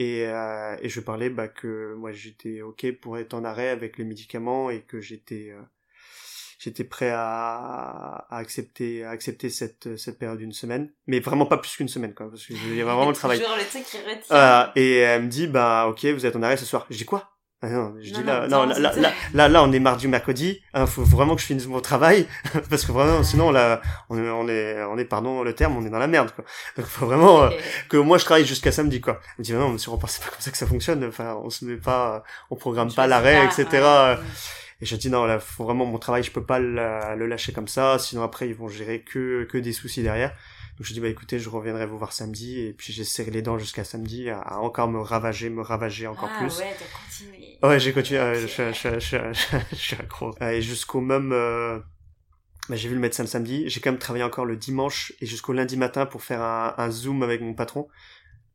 Et, 0.01 0.25
euh, 0.25 0.75
et 0.81 0.89
je 0.89 0.99
parlais 0.99 1.29
bah, 1.29 1.47
que 1.47 1.93
moi 1.93 2.11
j'étais 2.11 2.63
ok 2.63 2.91
pour 2.99 3.19
être 3.19 3.35
en 3.35 3.43
arrêt 3.43 3.69
avec 3.69 3.99
les 3.99 4.03
médicaments 4.03 4.71
et 4.71 4.81
que 4.81 4.99
j'étais 4.99 5.51
euh, 5.51 5.61
j'étais 6.57 6.83
prêt 6.83 7.11
à, 7.11 8.25
à, 8.27 8.37
accepter 8.37 9.03
à 9.03 9.11
accepter 9.11 9.51
cette 9.51 9.95
cette 9.97 10.17
période 10.17 10.39
d'une 10.39 10.53
semaine. 10.53 10.91
Mais 11.05 11.19
vraiment 11.19 11.45
pas 11.45 11.59
plus 11.59 11.75
qu'une 11.75 11.87
semaine 11.87 12.15
quoi 12.15 12.31
parce 12.31 12.43
que 12.47 12.55
j'ai 12.55 12.81
vraiment 12.81 13.09
le 13.09 13.13
travail. 13.21 13.37
euh, 14.31 14.65
et 14.75 14.95
elle 14.97 15.21
me 15.23 15.27
dit 15.27 15.45
bah 15.45 15.85
ok 15.87 16.03
vous 16.05 16.25
êtes 16.25 16.35
en 16.35 16.41
arrêt 16.41 16.57
ce 16.57 16.65
soir. 16.65 16.87
Dis 16.89 17.05
quoi? 17.05 17.30
Ah 17.63 17.69
non, 17.69 17.93
je 18.01 18.11
dis 18.11 18.23
là, 18.23 18.47
non, 18.47 18.65
là, 18.65 18.79
là, 18.79 19.13
là, 19.35 19.47
là, 19.47 19.63
on 19.63 19.71
est 19.71 19.79
mardi 19.79 20.07
ou 20.07 20.09
mercredi. 20.09 20.61
Il 20.73 20.79
hein, 20.79 20.87
faut 20.87 21.03
vraiment 21.03 21.35
que 21.35 21.41
je 21.41 21.45
finisse 21.45 21.67
mon 21.67 21.79
travail 21.79 22.25
parce 22.71 22.85
que 22.85 22.91
vraiment, 22.91 23.21
sinon 23.21 23.51
là, 23.51 23.83
on 24.09 24.17
est, 24.17 24.29
on 24.31 24.49
est, 24.49 24.83
on 24.85 24.97
est, 24.97 25.05
pardon 25.05 25.43
le 25.43 25.53
terme, 25.53 25.77
on 25.77 25.85
est 25.85 25.91
dans 25.91 25.99
la 25.99 26.07
merde 26.07 26.31
quoi. 26.31 26.43
Donc 26.75 26.87
faut 26.87 27.05
vraiment 27.05 27.43
euh, 27.43 27.49
que 27.87 27.97
moi 27.97 28.17
je 28.17 28.25
travaille 28.25 28.47
jusqu'à 28.47 28.71
samedi 28.71 28.99
quoi. 28.99 29.21
Je 29.37 29.41
me 29.41 29.43
dit 29.43 29.53
non, 29.53 29.69
monsieur 29.69 29.91
Rempart, 29.91 30.09
c'est 30.09 30.23
pas 30.23 30.31
comme 30.31 30.39
ça 30.39 30.49
que 30.49 30.57
ça 30.57 30.65
fonctionne. 30.65 31.05
Enfin, 31.05 31.39
on 31.43 31.51
se 31.51 31.63
met 31.65 31.77
pas, 31.77 32.23
on 32.49 32.55
programme 32.55 32.91
pas 32.91 33.05
l'arrêt, 33.05 33.45
etc. 33.45 34.17
Et 34.81 34.87
je 34.87 34.95
dis 34.95 35.11
non, 35.11 35.25
là, 35.25 35.39
faut 35.39 35.63
vraiment 35.63 35.85
mon 35.85 35.99
travail, 35.99 36.23
je 36.23 36.31
peux 36.31 36.43
pas 36.43 36.57
le, 36.57 37.27
lâcher 37.27 37.53
comme 37.53 37.67
ça, 37.67 37.99
sinon 37.99 38.23
après 38.23 38.47
ils 38.47 38.55
vont 38.55 38.69
gérer 38.69 39.01
que 39.01 39.43
que 39.43 39.59
des 39.59 39.73
soucis 39.73 40.01
derrière. 40.01 40.33
Donc 40.81 40.87
je 40.87 40.93
dis 40.95 40.99
bah 40.99 41.09
écoutez, 41.09 41.37
je 41.37 41.47
reviendrai 41.47 41.85
vous 41.85 41.99
voir 41.99 42.11
samedi 42.11 42.59
et 42.59 42.73
puis 42.73 42.91
j'ai 42.91 43.03
serré 43.03 43.29
les 43.29 43.43
dents 43.43 43.59
jusqu'à 43.59 43.83
samedi 43.83 44.31
à, 44.31 44.59
encore 44.61 44.87
me 44.87 44.99
ravager, 44.99 45.51
me 45.51 45.61
ravager 45.61 46.07
encore 46.07 46.31
ah, 46.33 46.39
plus. 46.39 46.57
Ouais, 46.57 46.75
t'as 46.75 46.85
continué. 46.99 47.59
Ouais, 47.61 47.79
j'ai 47.79 47.93
continué. 47.93 48.33
je, 48.33 48.47
je, 48.47 48.73
je, 48.73 48.99
je, 48.99 49.17
je, 49.69 49.75
suis 49.75 49.95
accro. 49.95 50.33
Et 50.41 50.59
jusqu'au 50.63 50.99
même. 50.99 51.33
Euh... 51.33 51.77
Bah, 52.67 52.77
j'ai 52.77 52.89
vu 52.89 52.95
le 52.95 52.99
médecin 52.99 53.21
le 53.21 53.29
samedi. 53.29 53.69
J'ai 53.69 53.79
quand 53.79 53.91
même 53.91 53.99
travaillé 53.99 54.23
encore 54.23 54.45
le 54.45 54.57
dimanche 54.57 55.13
et 55.21 55.27
jusqu'au 55.27 55.53
lundi 55.53 55.77
matin 55.77 56.07
pour 56.07 56.23
faire 56.23 56.41
un, 56.41 56.73
un 56.75 56.89
zoom 56.89 57.21
avec 57.21 57.41
mon 57.41 57.53
patron. 57.53 57.87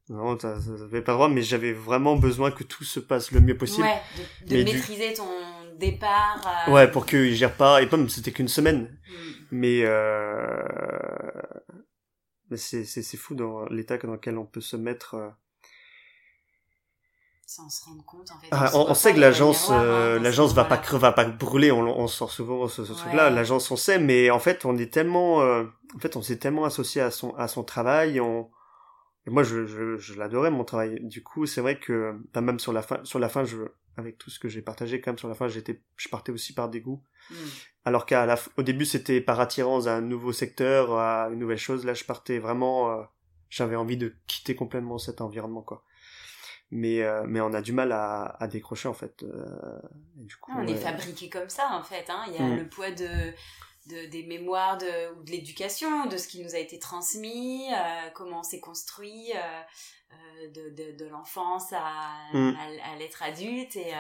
Non, 0.09 0.37
t'avais 0.37 1.03
pas 1.03 1.13
droit, 1.13 1.29
mais 1.29 1.43
j'avais 1.43 1.73
vraiment 1.73 2.17
besoin 2.17 2.51
que 2.51 2.65
tout 2.65 2.83
se 2.83 2.99
passe 2.99 3.31
le 3.31 3.39
mieux 3.41 3.57
possible. 3.57 3.87
Ouais, 3.87 4.03
de, 4.49 4.57
de 4.57 4.65
maîtriser 4.65 5.15
ton 5.15 5.29
départ. 5.79 6.67
Euh... 6.67 6.73
Ouais, 6.73 6.91
pour 6.91 7.07
qu'il 7.07 7.37
gère 7.37 7.55
pas. 7.55 7.83
Et 7.83 7.87
pas, 7.87 7.97
c'était 8.09 8.33
qu'une 8.33 8.49
semaine. 8.49 8.99
Hmm. 9.09 9.33
Mais 9.53 9.83
euh 9.85 10.61
mais 12.51 12.57
c'est, 12.57 12.85
c'est, 12.85 13.03
c'est 13.03 13.17
fou 13.17 13.35
dans 13.35 13.67
l'état 13.67 13.99
dans 13.99 14.13
lequel 14.13 14.39
on 14.39 14.47
peut 14.47 14.61
se 14.61 14.77
mettre. 14.77 15.15
Euh... 15.15 15.29
Sans 17.47 17.69
se 17.69 17.85
rendre 17.85 18.05
compte, 18.05 18.31
en 18.31 18.41
fait. 18.41 18.49
Ah, 18.51 18.71
on, 18.75 18.91
on, 18.91 18.95
sait 18.95 19.15
que 19.15 19.21
l'agence, 19.21 19.69
euh, 19.71 20.17
hein, 20.17 20.23
l'agence 20.23 20.53
va 20.53 20.65
pas, 20.65 20.81
va 20.93 21.13
pas 21.13 21.25
brûler, 21.25 21.71
on, 21.71 21.83
on 21.83 22.07
sort 22.09 22.33
souvent 22.33 22.67
ce, 22.67 22.85
ce 22.85 22.93
truc-là. 22.93 23.31
L'agence, 23.31 23.71
on 23.71 23.77
sait, 23.77 23.99
mais 23.99 24.31
en 24.31 24.41
fait, 24.41 24.65
on 24.65 24.77
est 24.77 24.93
tellement, 24.93 25.43
euh, 25.43 25.65
en 25.95 25.99
fait, 26.01 26.17
on 26.17 26.23
s'est 26.23 26.39
tellement 26.39 26.65
associé 26.65 27.01
à 27.01 27.11
son, 27.13 27.35
à 27.37 27.47
son 27.47 27.63
travail, 27.63 28.21
on, 28.21 28.51
et 29.27 29.31
moi, 29.31 29.43
je, 29.43 29.67
je, 29.67 29.97
je 29.97 30.15
l'adorais, 30.15 30.51
mon 30.51 30.65
travail. 30.65 31.01
Du 31.03 31.23
coup, 31.23 31.47
c'est 31.47 31.61
vrai 31.61 31.79
que, 31.79 32.17
même 32.35 32.61
sur 32.61 32.73
la 32.73 32.83
fin, 32.83 33.05
sur 33.05 33.19
la 33.19 33.29
fin, 33.29 33.45
je, 33.45 33.57
avec 33.97 34.19
tout 34.19 34.31
ce 34.31 34.39
que 34.39 34.49
j'ai 34.49 34.63
partagé, 34.63 35.01
quand 35.01 35.11
même, 35.11 35.19
sur 35.19 35.29
la 35.29 35.35
fin, 35.35 35.49
j'étais, 35.49 35.83
je 35.97 36.09
partais 36.09 36.31
aussi 36.31 36.55
par 36.55 36.69
dégoût. 36.69 37.03
Hmm. 37.31 37.35
Alors 37.85 38.07
qu'à 38.07 38.25
la, 38.25 38.39
au 38.57 38.63
début, 38.63 38.85
c'était 38.85 39.21
par 39.21 39.41
attirance 39.41 39.89
à 39.89 39.97
un 39.97 40.01
nouveau 40.01 40.33
secteur, 40.33 40.97
à 40.97 41.29
une 41.33 41.41
nouvelle 41.41 41.59
chose. 41.59 41.85
Là, 41.85 41.95
je 41.95 42.05
partais 42.05 42.39
vraiment, 42.39 42.93
euh, 42.93 43.03
j'avais 43.51 43.77
envie 43.77 43.97
de 43.97 44.15
quitter 44.29 44.55
complètement 44.55 44.99
cet 44.99 45.21
environnement, 45.21 45.63
quoi. 45.63 45.83
Mais, 46.71 47.03
euh, 47.03 47.25
mais 47.27 47.41
on 47.41 47.53
a 47.53 47.63
du 47.63 47.73
mal 47.73 47.93
à, 47.93 48.37
à 48.39 48.47
décrocher, 48.47 48.89
en 48.89 48.95
fait. 48.95 49.25
Euh, 49.25 49.81
du 50.17 50.37
coup, 50.37 50.53
on 50.57 50.67
est 50.67 50.77
fabriqué 50.77 51.29
comme 51.29 51.49
ça, 51.49 51.71
en 51.73 51.83
fait. 51.83 52.09
Hein. 52.11 52.25
Il 52.29 52.35
y 52.35 52.39
a 52.39 52.43
hmm. 52.43 52.57
le 52.59 52.69
poids 52.69 52.91
de, 52.93 53.33
de, 53.87 54.07
des 54.07 54.25
mémoires 54.25 54.79
de, 54.79 55.15
ou 55.17 55.23
de 55.23 55.31
l'éducation, 55.31 56.07
de 56.07 56.17
ce 56.17 56.29
qui 56.29 56.43
nous 56.43 56.55
a 56.55 56.59
été 56.59 56.79
transmis, 56.79 57.69
euh, 57.73 58.11
comment 58.15 58.41
on 58.41 58.43
s'est 58.43 58.61
construit 58.61 59.33
euh, 59.35 59.61
euh 60.13 60.49
de, 60.51 60.71
de, 60.71 60.97
de 60.97 61.09
l'enfance 61.09 61.73
à, 61.73 62.17
mm. 62.33 62.55
à, 62.57 62.93
à 62.93 62.97
l'être 62.97 63.23
adulte 63.23 63.77
et 63.77 63.93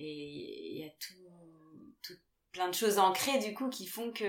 et 0.00 0.74
il 0.74 0.78
y 0.78 0.84
a 0.84 0.90
tout, 1.00 1.94
tout, 2.02 2.14
plein 2.52 2.68
de 2.68 2.74
choses 2.74 3.00
ancrées 3.00 3.40
du 3.40 3.52
coup 3.52 3.68
qui 3.68 3.84
font 3.86 4.12
que 4.12 4.24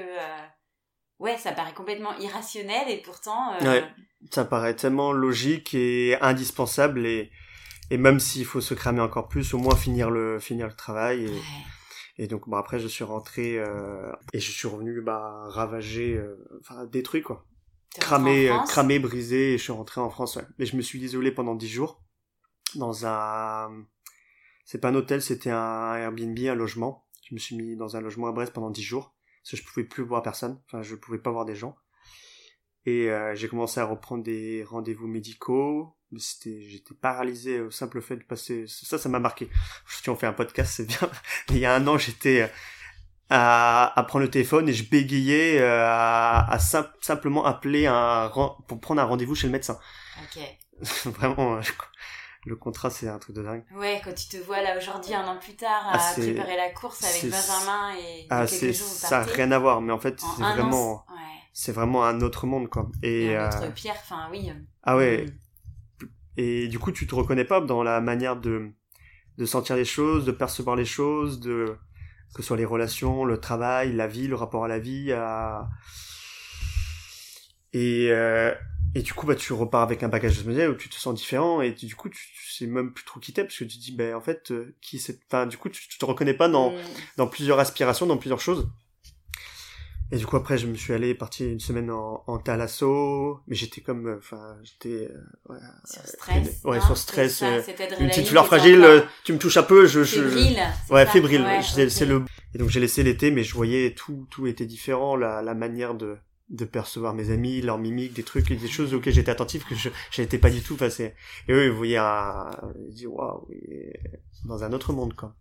ouais 1.20 1.38
ça 1.38 1.52
paraît 1.52 1.74
complètement 1.74 2.18
irrationnel 2.18 2.90
et 2.90 2.98
pourtant 2.98 3.56
ouais, 3.62 3.84
ça 4.32 4.46
paraît 4.46 4.76
tellement 4.76 5.12
logique 5.12 5.76
et 5.76 6.18
indispensable 6.22 7.06
et 7.06 7.32
et 7.92 7.98
même 7.98 8.20
s'il 8.20 8.46
faut 8.46 8.62
se 8.62 8.74
cramer 8.74 9.02
encore 9.02 9.28
plus 9.28 9.54
au 9.54 9.58
moins 9.58 9.76
finir 9.76 10.10
le 10.10 10.40
finir 10.40 10.68
le 10.68 10.76
travail 10.76 11.26
et, 11.26 11.42
et 12.20 12.28
donc 12.28 12.50
bah, 12.50 12.60
après 12.60 12.80
je 12.80 12.88
suis 12.88 13.06
rentré 13.06 13.58
euh, 13.58 14.12
et 14.34 14.40
je 14.40 14.52
suis 14.52 14.68
revenu 14.68 15.02
bah 15.02 15.46
ravagé, 15.48 16.16
euh, 16.16 16.36
enfin 16.60 16.86
détruit 16.86 17.22
quoi, 17.22 17.48
cramé, 17.96 18.52
euh, 18.52 18.58
cramé, 18.68 19.00
brisé 19.00 19.54
et 19.54 19.58
je 19.58 19.64
suis 19.64 19.72
rentré 19.72 20.02
en 20.02 20.10
France. 20.10 20.36
Ouais. 20.36 20.44
Mais 20.60 20.66
je 20.66 20.76
me 20.76 20.82
suis 20.82 21.00
isolé 21.00 21.32
pendant 21.32 21.56
dix 21.56 21.70
jours 21.70 22.04
dans 22.76 23.08
un, 23.08 23.86
c'est 24.66 24.80
pas 24.80 24.90
un 24.90 24.96
hôtel, 24.96 25.22
c'était 25.22 25.50
un 25.50 25.96
Airbnb, 25.96 26.38
un 26.40 26.56
logement. 26.56 27.08
Je 27.28 27.34
me 27.34 27.40
suis 27.40 27.56
mis 27.56 27.78
dans 27.78 27.96
un 27.96 28.02
logement 28.02 28.28
à 28.28 28.34
Brest 28.34 28.52
pendant 28.54 28.70
dix 28.70 28.84
jours 28.84 29.16
parce 29.42 29.52
que 29.52 29.58
je 29.58 29.64
pouvais 29.64 29.86
plus 29.86 30.04
voir 30.04 30.22
personne, 30.22 30.62
enfin 30.66 30.82
je 30.82 30.96
pouvais 30.96 31.20
pas 31.20 31.32
voir 31.32 31.46
des 31.46 31.56
gens. 31.56 31.78
Et 32.86 33.10
euh, 33.10 33.34
j'ai 33.34 33.48
commencé 33.48 33.80
à 33.80 33.86
reprendre 33.86 34.24
des 34.26 34.66
rendez-vous 34.66 35.08
médicaux, 35.08 35.96
mais 36.12 36.20
c'était, 36.20 36.62
j'étais 36.62 36.94
paralysé 36.94 37.62
au 37.62 37.72
simple 37.72 38.02
fait 38.02 38.18
de 38.18 38.24
passer. 38.24 38.66
Ça, 38.68 38.98
ça 38.98 39.10
m'a 39.10 39.20
marqué. 39.20 39.50
Si 39.88 40.10
on 40.10 40.16
fait 40.16 40.28
un 40.28 40.34
podcast, 40.34 40.74
c'est 40.76 40.86
bien. 40.86 41.10
il 41.50 41.58
y 41.58 41.66
a 41.66 41.74
un 41.74 41.88
an, 41.88 41.98
j'étais 41.98 42.44
euh, 42.44 42.48
à, 43.30 44.00
à 44.00 44.04
prendre 44.04 44.26
le 44.26 44.32
téléphone 44.32 44.68
et 44.70 44.74
je 44.74 44.90
bégayais 44.90 45.60
euh, 45.60 45.86
à, 45.86 46.52
à 46.52 46.60
simplement 46.60 47.46
appeler 47.46 47.86
un 47.86 48.32
pour 48.68 48.80
prendre 48.80 49.02
un 49.02 49.06
rendez-vous 49.06 49.36
chez 49.36 49.48
le 49.48 49.54
médecin. 49.54 49.80
Ok. 50.24 50.42
Vraiment, 51.06 51.60
le 52.46 52.56
contrat, 52.56 52.90
c'est 52.90 53.08
un 53.08 53.20
truc 53.20 53.36
de 53.36 53.44
dingue. 53.44 53.64
Ouais, 53.76 54.02
quand 54.04 54.14
tu 54.14 54.28
te 54.30 54.38
vois 54.38 54.62
là 54.62 54.78
aujourd'hui, 54.78 55.14
un 55.14 55.28
an 55.28 55.38
plus 55.38 55.56
tard, 55.56 55.88
à 55.88 55.98
ah, 56.00 56.14
préparer 56.14 56.58
la 56.58 56.70
course 56.72 57.04
avec 57.04 57.32
Benjamin 57.32 57.96
et 57.98 58.28
ah, 58.30 58.46
quelques 58.48 58.76
jours, 58.76 58.88
ça 58.88 59.20
n'a 59.20 59.26
rien 59.26 59.52
à 59.52 59.60
voir, 59.60 59.82
mais 59.82 59.92
en 59.92 60.00
fait, 60.00 60.20
c'est 60.20 60.42
vraiment. 60.42 61.06
ouais 61.10 61.30
c'est 61.60 61.74
vraiment 61.74 62.06
un 62.06 62.22
autre 62.22 62.46
monde 62.46 62.70
quoi 62.70 62.90
et, 63.04 63.36
un 63.36 63.50
autre 63.50 63.64
euh, 63.64 63.72
pierre 63.72 63.98
enfin 64.02 64.30
oui 64.32 64.50
ah 64.84 64.96
ouais 64.96 65.26
mm. 65.26 65.32
Et 66.40 66.70
du 66.70 66.80
coup 66.80 66.94
tu 66.94 67.06
te 67.06 67.14
reconnais 67.14 67.44
pas 67.44 67.60
dans 67.60 67.84
la 67.84 68.00
manière 68.00 68.38
de 68.38 68.72
de 69.38 69.46
sentir 69.46 69.76
les 69.76 69.86
choses 69.86 70.26
de 70.26 70.32
percevoir 70.32 70.78
les 70.78 70.86
choses 70.86 71.42
de 71.42 71.76
que 72.34 72.42
ce 72.42 72.48
soit 72.48 72.58
les 72.58 72.66
relations 72.66 73.26
le 73.26 73.40
travail 73.40 73.94
la 73.94 74.08
vie 74.08 74.28
le 74.28 74.36
rapport 74.36 74.64
à 74.64 74.70
la 74.70 74.80
vie 74.80 75.12
à... 75.12 75.70
et 77.74 78.08
euh, 78.12 78.54
et 78.96 79.02
du 79.02 79.14
coup 79.14 79.28
bah 79.28 79.36
tu 79.36 79.52
repars 79.52 79.82
avec 79.82 80.02
un 80.02 80.08
bagage 80.08 80.42
de 80.42 80.68
où 80.70 80.76
tu 80.76 80.88
te 80.88 80.96
sens 80.96 81.14
différent 81.14 81.62
et 81.62 81.72
du 81.74 81.96
coup 81.96 82.08
tu, 82.08 82.22
sais 82.50 82.68
même 82.68 82.94
plus 82.94 83.04
trop 83.04 83.20
qui 83.20 83.34
t'es 83.34 83.44
parce 83.44 83.58
que 83.58 83.66
tu 83.66 83.78
te 83.78 83.84
dis 83.84 83.92
ben 83.92 84.16
en 84.16 84.22
fait 84.22 84.52
euh, 84.52 84.76
qui 84.82 84.98
c'est 84.98 85.20
enfin 85.28 85.46
du 85.46 85.58
coup 85.58 85.68
tu, 85.68 85.90
te 85.90 86.06
reconnais 86.06 86.34
pas 86.34 86.48
dans 86.48 86.72
mm. 86.72 86.78
dans 87.18 87.28
plusieurs 87.28 87.60
aspirations 87.60 88.06
dans 88.06 88.18
plusieurs 88.18 88.40
choses 88.40 88.70
et 90.12 90.18
du 90.18 90.26
coup 90.26 90.36
après 90.38 90.58
je 90.58 90.68
me 90.68 90.76
suis 90.76 90.94
allé 90.94 91.14
parti 91.14 91.46
une 91.46 91.60
semaine 91.60 91.92
en, 91.92 92.24
en 92.26 92.38
thalasso 92.40 93.40
mais 93.48 93.56
j'étais 93.56 93.82
comme 93.82 94.08
euh, 94.08 94.18
enfin 94.18 94.58
j'étais 94.64 95.08
euh, 95.12 95.54
ouais, 95.54 95.58
sur 95.86 96.02
stress 96.06 96.62
ouais 96.64 96.78
non, 96.80 96.86
sur 96.86 96.98
stress 96.98 97.38
ça, 97.38 97.48
euh, 97.48 97.62
une 98.00 98.08
petite 98.10 98.28
fleur 98.28 98.46
fragile 98.46 98.84
euh, 98.84 99.02
tu 99.24 99.34
me 99.34 99.38
touches 99.38 99.58
un 99.58 99.64
peu 99.64 99.86
je, 99.86 100.04
je 100.04 100.22
fébrile, 100.22 100.60
ouais 100.90 101.06
ça. 101.06 101.12
fébrile 101.12 101.42
Ouais, 101.42 101.62
c'est 101.62 101.84
ok. 101.86 101.92
c'est 101.92 102.06
le 102.06 102.24
et 102.54 102.58
donc 102.58 102.70
j'ai 102.70 102.80
laissé 102.80 103.04
l'été 103.04 103.30
mais 103.32 103.44
je 103.44 103.54
voyais 103.54 103.94
tout 103.94 104.26
tout 104.32 104.48
était 104.48 104.66
différent 104.66 105.16
la 105.16 105.42
la 105.42 105.54
manière 105.54 105.94
de 105.94 106.18
de 106.50 106.66
percevoir 106.66 107.14
mes 107.14 107.30
amis 107.30 107.62
leur 107.62 107.78
mimique 107.78 108.14
des 108.14 108.24
trucs 108.24 108.52
des 108.52 108.68
choses 108.68 108.96
auxquelles 108.96 109.14
j'étais 109.14 109.30
attentif 109.30 109.66
que 109.68 109.76
je 109.76 109.90
j'étais 110.10 110.40
pas 110.40 110.50
du 110.50 110.62
tout 110.62 110.76
c'est 110.90 111.16
et 111.48 111.54
eux 111.54 111.66
ils 111.66 111.72
voyaient 111.72 111.98
un 111.98 112.50
ils 112.88 112.94
disaient 112.94 113.06
waouh 113.06 113.48
dans 114.46 114.64
un 114.64 114.74
autre 114.74 114.92
monde 114.92 115.14
quoi 115.14 115.36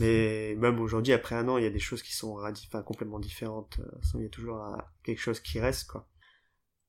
mais 0.00 0.54
même 0.58 0.80
aujourd'hui, 0.80 1.12
après 1.12 1.34
un 1.34 1.48
an, 1.48 1.56
il 1.58 1.64
y 1.64 1.66
a 1.66 1.70
des 1.70 1.78
choses 1.78 2.02
qui 2.02 2.14
sont 2.14 2.38
enfin, 2.42 2.82
complètement 2.82 3.18
différentes. 3.18 3.78
Euh, 3.80 4.00
Il 4.16 4.22
y 4.22 4.26
a 4.26 4.28
toujours 4.28 4.56
un- 4.58 4.84
quelque 5.02 5.20
chose 5.20 5.40
qui 5.40 5.60
reste, 5.60 5.88
quoi. 5.88 6.08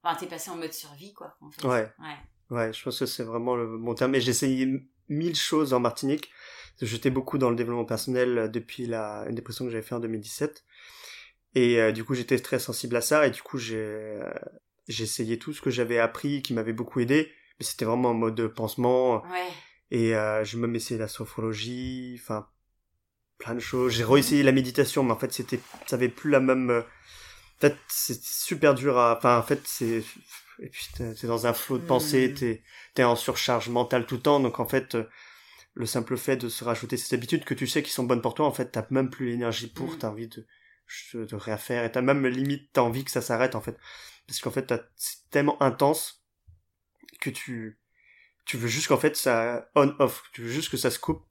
Enfin, 0.03 0.15
t'es 0.19 0.27
passé 0.27 0.49
en 0.51 0.55
mode 0.57 0.73
survie, 0.73 1.13
quoi. 1.13 1.35
En 1.41 1.51
fait. 1.51 1.65
Ouais. 1.67 1.91
ouais. 1.99 2.17
Ouais, 2.51 2.73
je 2.73 2.83
pense 2.83 2.99
que 2.99 3.05
c'est 3.07 3.23
vraiment 3.23 3.55
le 3.55 3.77
bon 3.77 3.95
terme. 3.95 4.13
Et 4.15 4.21
j'ai 4.21 4.29
essayé 4.31 4.67
mille 5.09 5.35
choses 5.35 5.73
en 5.73 5.79
Martinique. 5.79 6.29
J'étais 6.81 7.09
beaucoup 7.09 7.37
dans 7.37 7.49
le 7.49 7.55
développement 7.55 7.85
personnel 7.85 8.37
euh, 8.37 8.47
depuis 8.47 8.85
la 8.85 9.25
une 9.27 9.35
dépression 9.35 9.65
que 9.65 9.71
j'avais 9.71 9.83
fait 9.83 9.95
en 9.95 9.99
2017. 9.99 10.63
Et 11.55 11.79
euh, 11.81 11.91
du 11.91 12.03
coup, 12.03 12.13
j'étais 12.13 12.37
très 12.39 12.59
sensible 12.59 12.95
à 12.95 13.01
ça. 13.01 13.25
Et 13.25 13.31
du 13.31 13.41
coup, 13.41 13.57
j'ai 13.57 13.77
euh, 13.77 14.31
essayé 14.87 15.39
tout 15.39 15.53
ce 15.53 15.61
que 15.61 15.69
j'avais 15.71 15.97
appris 15.99 16.41
qui 16.43 16.53
m'avait 16.53 16.73
beaucoup 16.73 16.99
aidé. 16.99 17.31
Mais 17.59 17.65
c'était 17.65 17.85
vraiment 17.85 18.09
en 18.09 18.13
mode 18.13 18.47
pansement. 18.49 19.23
Ouais. 19.23 19.47
Et 19.91 20.15
euh, 20.15 20.43
j'ai 20.43 20.57
même 20.57 20.75
essayé 20.75 20.99
la 20.99 21.07
sophrologie, 21.07 22.19
enfin 22.21 22.47
plein 23.37 23.55
de 23.55 23.59
choses. 23.59 23.93
J'ai 23.93 24.03
réessayé 24.03 24.43
la 24.43 24.51
méditation, 24.51 25.03
mais 25.03 25.11
en 25.13 25.17
fait 25.17 25.33
c'était, 25.33 25.59
ça 25.87 25.95
avait 25.95 26.09
plus 26.09 26.31
la 26.31 26.39
même. 26.39 26.69
euh, 26.69 26.81
En 27.57 27.61
fait, 27.61 27.77
c'est 27.87 28.21
super 28.23 28.75
dur 28.75 28.97
à. 28.97 29.17
Enfin, 29.17 29.37
en 29.39 29.43
fait, 29.43 29.61
c'est. 29.65 30.03
Et 30.59 30.69
puis 30.69 30.87
t'es 30.95 31.27
dans 31.27 31.47
un 31.47 31.53
flot 31.53 31.77
de 31.79 31.85
pensée, 31.85 32.29
Mhm. 32.29 32.35
t'es 32.35 32.63
t'es 32.95 33.03
en 33.03 33.15
surcharge 33.15 33.69
mentale 33.69 34.05
tout 34.05 34.15
le 34.15 34.21
temps, 34.21 34.39
donc 34.39 34.59
en 34.59 34.67
fait. 34.67 34.95
euh, 34.95 35.05
Le 35.75 35.85
simple 35.85 36.17
fait 36.17 36.37
de 36.37 36.49
se 36.49 36.63
rajouter 36.63 36.97
ces 36.97 37.13
habitudes 37.15 37.45
que 37.45 37.53
tu 37.53 37.67
sais 37.67 37.83
qui 37.83 37.91
sont 37.91 38.03
bonnes 38.05 38.21
pour 38.21 38.33
toi, 38.33 38.45
en 38.47 38.51
fait, 38.53 38.71
t'as 38.71 38.85
même 38.91 39.09
plus 39.09 39.27
l'énergie 39.29 39.67
pour, 39.67 39.91
Mhm. 39.91 39.97
t'as 39.99 40.09
envie 40.09 40.27
de, 40.29 40.45
de 41.15 41.35
rien 41.35 41.57
faire, 41.57 41.83
et 41.85 41.91
t'as 41.91 42.01
même 42.01 42.25
limite, 42.27 42.69
t'as 42.73 42.81
envie 42.81 43.03
que 43.05 43.11
ça 43.11 43.21
s'arrête, 43.21 43.55
en 43.55 43.61
fait. 43.61 43.77
Parce 44.27 44.39
qu'en 44.41 44.51
fait, 44.51 44.73
c'est 44.95 45.29
tellement 45.31 45.61
intense 45.61 46.23
que 47.21 47.29
tu, 47.29 47.77
tu 48.45 48.57
veux 48.57 48.67
juste 48.67 48.87
qu'en 48.87 48.97
fait 48.97 49.15
ça 49.15 49.69
on-off, 49.75 50.23
tu 50.33 50.41
veux 50.43 50.49
juste 50.51 50.69
que 50.71 50.77
ça 50.77 50.91
se 50.91 50.99
coupe. 50.99 51.23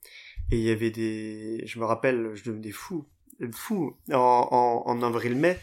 Et 0.51 0.57
il 0.59 0.63
y 0.63 0.71
avait 0.71 0.91
des, 0.91 1.63
je 1.67 1.79
me 1.79 1.85
rappelle, 1.85 2.31
je 2.35 2.45
devenais 2.45 2.71
fou, 2.71 3.07
fou. 3.53 3.97
En, 4.13 4.49
en, 4.87 4.91
en 4.91 5.03
avril-mai, 5.03 5.59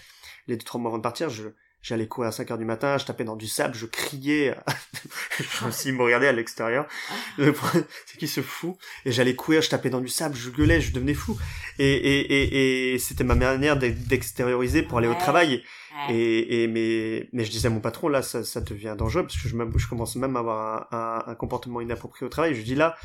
les 0.47 0.57
deux 0.57 0.65
trois 0.65 0.79
mois 0.81 0.89
avant 0.89 0.97
de 0.97 1.03
partir, 1.03 1.29
je, 1.29 1.43
j'allais 1.81 2.07
courir 2.07 2.29
à 2.29 2.31
5 2.31 2.51
heures 2.51 2.57
du 2.57 2.65
matin, 2.65 2.97
je 2.97 3.05
tapais 3.05 3.23
dans 3.23 3.35
du 3.35 3.47
sable, 3.47 3.73
je 3.75 3.85
criais. 3.85 4.55
je 5.39 5.91
me 5.91 6.03
regardais 6.03 6.27
à 6.27 6.31
l'extérieur. 6.31 6.87
C'est 7.37 8.17
qui 8.17 8.27
ce 8.27 8.41
fou 8.41 8.77
Et 9.05 9.11
j'allais 9.11 9.35
courir, 9.35 9.61
je 9.61 9.69
tapais 9.69 9.89
dans 9.89 10.01
du 10.01 10.09
sable, 10.09 10.35
je 10.35 10.49
gueulais, 10.49 10.81
je 10.81 10.93
devenais 10.93 11.13
fou. 11.13 11.37
Et, 11.79 11.85
et, 11.93 12.33
et, 12.33 12.93
et 12.93 12.99
c'était 12.99 13.23
ma 13.23 13.35
manière 13.35 13.77
d'e- 13.77 13.91
d'extérioriser 14.07 14.81
pour 14.83 14.97
aller 14.97 15.07
au 15.07 15.15
travail. 15.15 15.63
Et, 16.09 16.63
et 16.63 16.67
mais, 16.67 17.29
mais 17.33 17.45
je 17.45 17.51
disais 17.51 17.67
à 17.67 17.71
mon 17.71 17.81
patron, 17.81 18.07
là, 18.07 18.21
ça, 18.23 18.43
ça 18.43 18.61
devient 18.61 18.95
dangereux 18.97 19.23
parce 19.23 19.37
que 19.37 19.47
je, 19.47 19.55
je 19.77 19.87
commence 19.87 20.15
même 20.15 20.35
à 20.35 20.39
avoir 20.39 20.87
un, 20.91 20.97
un, 21.27 21.31
un 21.31 21.35
comportement 21.35 21.81
inapproprié 21.81 22.25
au 22.25 22.29
travail. 22.29 22.55
Je 22.55 22.61
dis 22.63 22.75
là, 22.75 22.97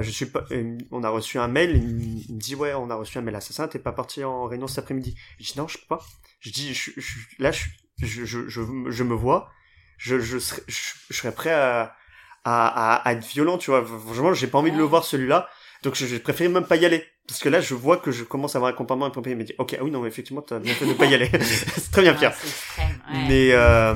je 0.00 0.10
suis 0.10 0.26
pas, 0.26 0.44
euh, 0.52 0.78
on 0.90 1.02
a 1.04 1.10
reçu 1.10 1.38
un 1.38 1.48
mail, 1.48 1.76
il 1.76 2.34
me 2.34 2.40
dit 2.40 2.54
ouais, 2.54 2.72
on 2.72 2.88
a 2.88 2.94
reçu 2.94 3.18
un 3.18 3.20
mail 3.20 3.34
assassin, 3.36 3.68
t'es 3.68 3.78
pas 3.78 3.92
parti 3.92 4.24
en 4.24 4.44
réunion 4.46 4.66
cet 4.68 4.78
après-midi. 4.78 5.14
Je 5.38 5.52
dis 5.52 5.58
non, 5.58 5.68
je 5.68 5.76
peux 5.76 5.86
pas. 5.88 6.00
Je 6.40 6.50
dis, 6.50 6.72
je, 6.72 6.92
je, 6.96 7.18
là, 7.38 7.50
je, 7.52 7.64
je, 8.00 8.24
je, 8.24 8.40
je, 8.48 9.02
me 9.04 9.14
vois, 9.14 9.50
je, 9.98 10.18
je, 10.20 10.38
serais, 10.38 10.62
je, 10.68 11.14
serais 11.14 11.32
prêt 11.34 11.52
à, 11.52 11.94
à, 12.44 12.66
à, 12.66 12.94
à 13.08 13.12
être 13.12 13.26
violent, 13.26 13.58
tu 13.58 13.70
vois. 13.70 13.80
Vraiment, 13.82 14.32
j'ai 14.34 14.46
pas 14.46 14.58
envie 14.58 14.72
de 14.72 14.76
le 14.76 14.82
Ouais. 14.84 14.88
voir 14.88 15.04
celui-là. 15.04 15.48
Donc 15.82 15.94
je, 15.96 16.06
je 16.06 16.16
préfère 16.16 16.48
même 16.50 16.64
pas 16.66 16.76
y 16.76 16.84
aller. 16.86 17.04
Parce 17.28 17.38
que 17.40 17.48
là, 17.48 17.60
je 17.60 17.74
vois 17.74 17.96
que 17.98 18.10
je 18.10 18.24
commence 18.24 18.54
à 18.56 18.58
avoir 18.58 18.72
un 18.72 18.74
comportement 18.74 19.06
inapproprié. 19.06 19.34
Il 19.36 19.38
me 19.38 19.44
dit, 19.44 19.54
ok, 19.58 19.76
ah 19.78 19.84
oui, 19.84 19.90
non, 19.92 20.00
mais 20.00 20.08
effectivement, 20.08 20.42
t'as 20.42 20.58
bien 20.58 20.74
fait 20.74 20.86
de 20.86 20.92
pas 20.94 21.06
y 21.06 21.14
aller. 21.14 21.30
c'est 21.40 21.90
très 21.92 22.02
bien, 22.02 22.12
Ah, 22.14 22.18
Pierre. 22.18 22.32
extrême, 22.32 23.02
ouais. 23.12 23.24
Mais 23.28 23.48
euh, 23.52 23.94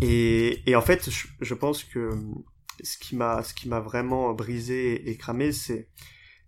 et, 0.00 0.62
et 0.70 0.76
en 0.76 0.82
fait, 0.82 1.10
je, 1.10 1.26
je 1.40 1.54
pense 1.54 1.84
que 1.84 2.10
ce 2.82 2.98
qui 2.98 3.16
m'a 3.16 3.42
ce 3.42 3.54
qui 3.54 3.68
m'a 3.68 3.80
vraiment 3.80 4.32
brisé 4.34 5.10
et 5.10 5.16
cramé, 5.16 5.52
c'est 5.52 5.88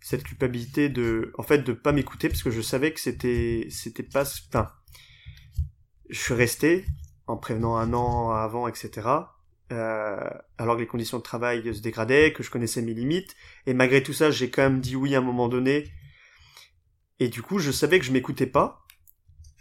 cette 0.03 0.25
culpabilité 0.25 0.89
de 0.89 1.33
en 1.37 1.43
fait 1.43 1.59
de 1.59 1.73
pas 1.73 1.93
m'écouter 1.93 2.29
parce 2.29 2.43
que 2.43 2.51
je 2.51 2.61
savais 2.61 2.93
que 2.93 3.01
c'était 3.01 3.67
c'était 3.71 4.03
pas 4.03 4.25
enfin 4.49 4.71
je 6.09 6.19
suis 6.19 6.35
resté 6.35 6.87
en 7.27 7.37
prévenant 7.37 7.77
un 7.77 7.93
an 7.93 8.31
avant 8.31 8.67
etc 8.67 9.09
euh, 9.73 10.31
alors 10.59 10.77
que 10.77 10.81
les 10.81 10.87
conditions 10.87 11.19
de 11.19 11.23
travail 11.23 11.75
se 11.75 11.81
dégradaient 11.81 12.33
que 12.33 12.43
je 12.43 12.51
connaissais 12.51 12.83
mes 12.83 12.95
limites 12.95 13.37
et 13.67 13.75
malgré 13.75 14.03
tout 14.03 14.13
ça 14.13 14.31
j'ai 14.31 14.51
quand 14.51 14.63
même 14.63 14.81
dit 14.81 14.97
oui 14.97 15.15
à 15.15 15.19
un 15.19 15.23
moment 15.23 15.49
donné 15.49 15.91
et 17.19 17.29
du 17.29 17.43
coup 17.43 17.59
je 17.59 17.71
savais 17.71 17.99
que 17.99 18.07
je 18.07 18.13
m'écoutais 18.13 18.47
pas 18.47 18.87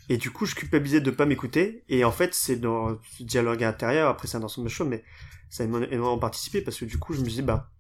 et 0.09 0.17
du 0.17 0.31
coup 0.31 0.45
je 0.45 0.55
culpabilisais 0.55 1.01
de 1.01 1.11
pas 1.11 1.25
m'écouter. 1.25 1.83
Et 1.87 2.03
en 2.03 2.11
fait 2.11 2.33
c'est 2.33 2.57
dans 2.57 2.99
ce 3.17 3.23
dialogue 3.23 3.63
intérieur 3.63 4.09
après 4.09 4.27
c'est 4.27 4.37
un 4.37 4.43
ensemble 4.43 4.67
de 4.67 4.71
choses 4.73 4.87
mais 4.89 5.03
ça 5.49 5.63
a 5.63 5.65
énormément 5.67 6.17
participé 6.19 6.61
parce 6.61 6.77
que 6.77 6.85
du 6.85 6.97
coup 6.97 7.13
je 7.13 7.21
me 7.21 7.25
disais 7.25 7.41
bah 7.41 7.71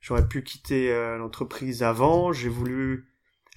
j'aurais 0.00 0.26
pu 0.26 0.42
quitter 0.42 0.90
euh, 0.92 1.16
l'entreprise 1.18 1.82
avant. 1.82 2.32
J'ai 2.32 2.48
voulu 2.48 3.06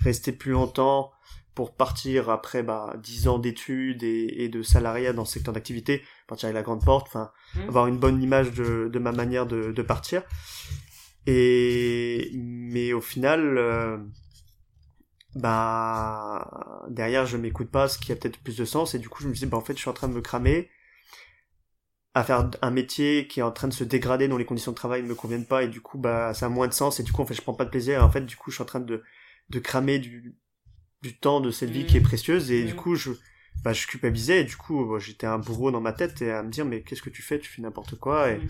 rester 0.02 0.32
plus 0.32 0.52
longtemps 0.52 1.12
pour 1.56 1.74
partir 1.76 2.30
après 2.30 2.64
bah 2.64 2.96
10 3.02 3.28
ans 3.30 3.40
d'études 3.40 4.04
et, 4.04 4.44
et 4.44 4.50
de 4.50 4.62
salariat 4.62 5.14
dans 5.14 5.24
ce 5.24 5.34
secteur 5.34 5.54
d'activité 5.54 6.04
partir 6.28 6.48
avec 6.48 6.56
la 6.56 6.64
grande 6.64 6.84
porte 6.84 7.08
enfin 7.08 7.32
Mhm. 7.56 7.70
avoir 7.70 7.88
une 7.88 7.98
bonne 7.98 8.22
image 8.22 8.52
de, 8.52 8.90
de 8.92 9.00
ma 9.00 9.14
manière 9.14 9.46
de, 9.46 9.72
de 9.72 9.82
partir. 9.82 10.24
Et 11.28 12.32
mais 12.36 12.94
au 12.94 13.02
final 13.02 13.58
euh, 13.58 13.98
bah 15.36 16.84
derrière 16.90 17.26
je 17.26 17.38
m'écoute 17.38 17.70
pas 17.70 17.88
ce 17.88 17.98
qui 18.00 18.12
a 18.12 18.16
peut-être 18.16 18.40
plus 18.40 18.58
de 18.58 18.66
sens 18.66 18.96
et 18.96 19.00
du 19.00 19.10
coup 19.10 19.22
je 19.24 19.28
me 19.28 19.34
disais 19.34 19.46
bah 19.48 19.58
en 19.58 19.62
fait 19.62 19.74
je 19.74 19.80
suis 19.80 19.90
en 19.90 19.94
train 19.94 20.08
de 20.08 20.14
me 20.14 20.22
cramer 20.22 20.70
à 22.14 22.24
faire 22.24 22.50
un 22.62 22.72
métier 22.72 23.28
qui 23.28 23.42
est 23.42 23.44
en 23.44 23.52
train 23.52 23.68
de 23.68 23.74
se 23.74 23.84
dégrader 23.84 24.28
dont 24.28 24.38
les 24.38 24.46
conditions 24.46 24.72
de 24.72 24.78
travail 24.78 25.04
ne 25.04 25.08
me 25.08 25.16
conviennent 25.16 25.46
pas 25.46 25.64
et 25.64 25.68
du 25.68 25.82
coup 25.82 25.98
bah 25.98 26.34
ça 26.34 26.46
a 26.46 26.50
moins 26.50 26.68
de 26.68 26.74
sens 26.74 27.00
et 27.00 27.04
du 27.04 27.12
coup 27.12 27.22
en 27.22 27.26
fait 27.26 27.34
je 27.34 27.42
prends 27.42 27.54
pas 27.54 27.66
de 27.66 27.70
plaisir 27.70 27.96
et 28.00 28.02
en 28.02 28.10
fait 28.10 28.22
du 28.26 28.36
coup 28.38 28.52
je 28.52 28.56
suis 28.56 28.64
en 28.64 28.66
train 28.66 28.80
de 28.80 29.04
de 29.50 29.60
cramer 29.60 30.00
du 30.00 30.36
du 31.02 31.18
temps 31.18 31.42
de 31.42 31.52
cette 31.52 31.70
vie 31.72 31.86
qui 31.86 31.98
est 31.98 32.02
précieuse 32.02 32.52
et 32.52 32.64
du 32.64 32.74
Mhm. 32.74 32.80
coup 32.80 32.96
je 32.96 33.12
bah 33.64 33.74
je 33.74 33.88
culpabilisais 33.88 34.42
et 34.42 34.44
du 34.46 34.58
coup 34.58 34.86
bah, 34.86 35.00
j'étais 35.00 35.28
un 35.28 35.40
bourreau 35.40 35.72
dans 35.72 35.82
ma 35.82 35.94
tête 35.94 36.22
et 36.22 36.32
à 36.32 36.44
me 36.44 36.50
dire 36.50 36.66
mais 36.66 36.82
qu'est-ce 36.84 37.02
que 37.02 37.10
tu 37.10 37.22
fais? 37.22 37.40
Tu 37.40 37.50
fais 37.50 37.62
n'importe 37.62 37.96
quoi 38.00 38.32
et 38.32 38.38
Mhm. 38.38 38.48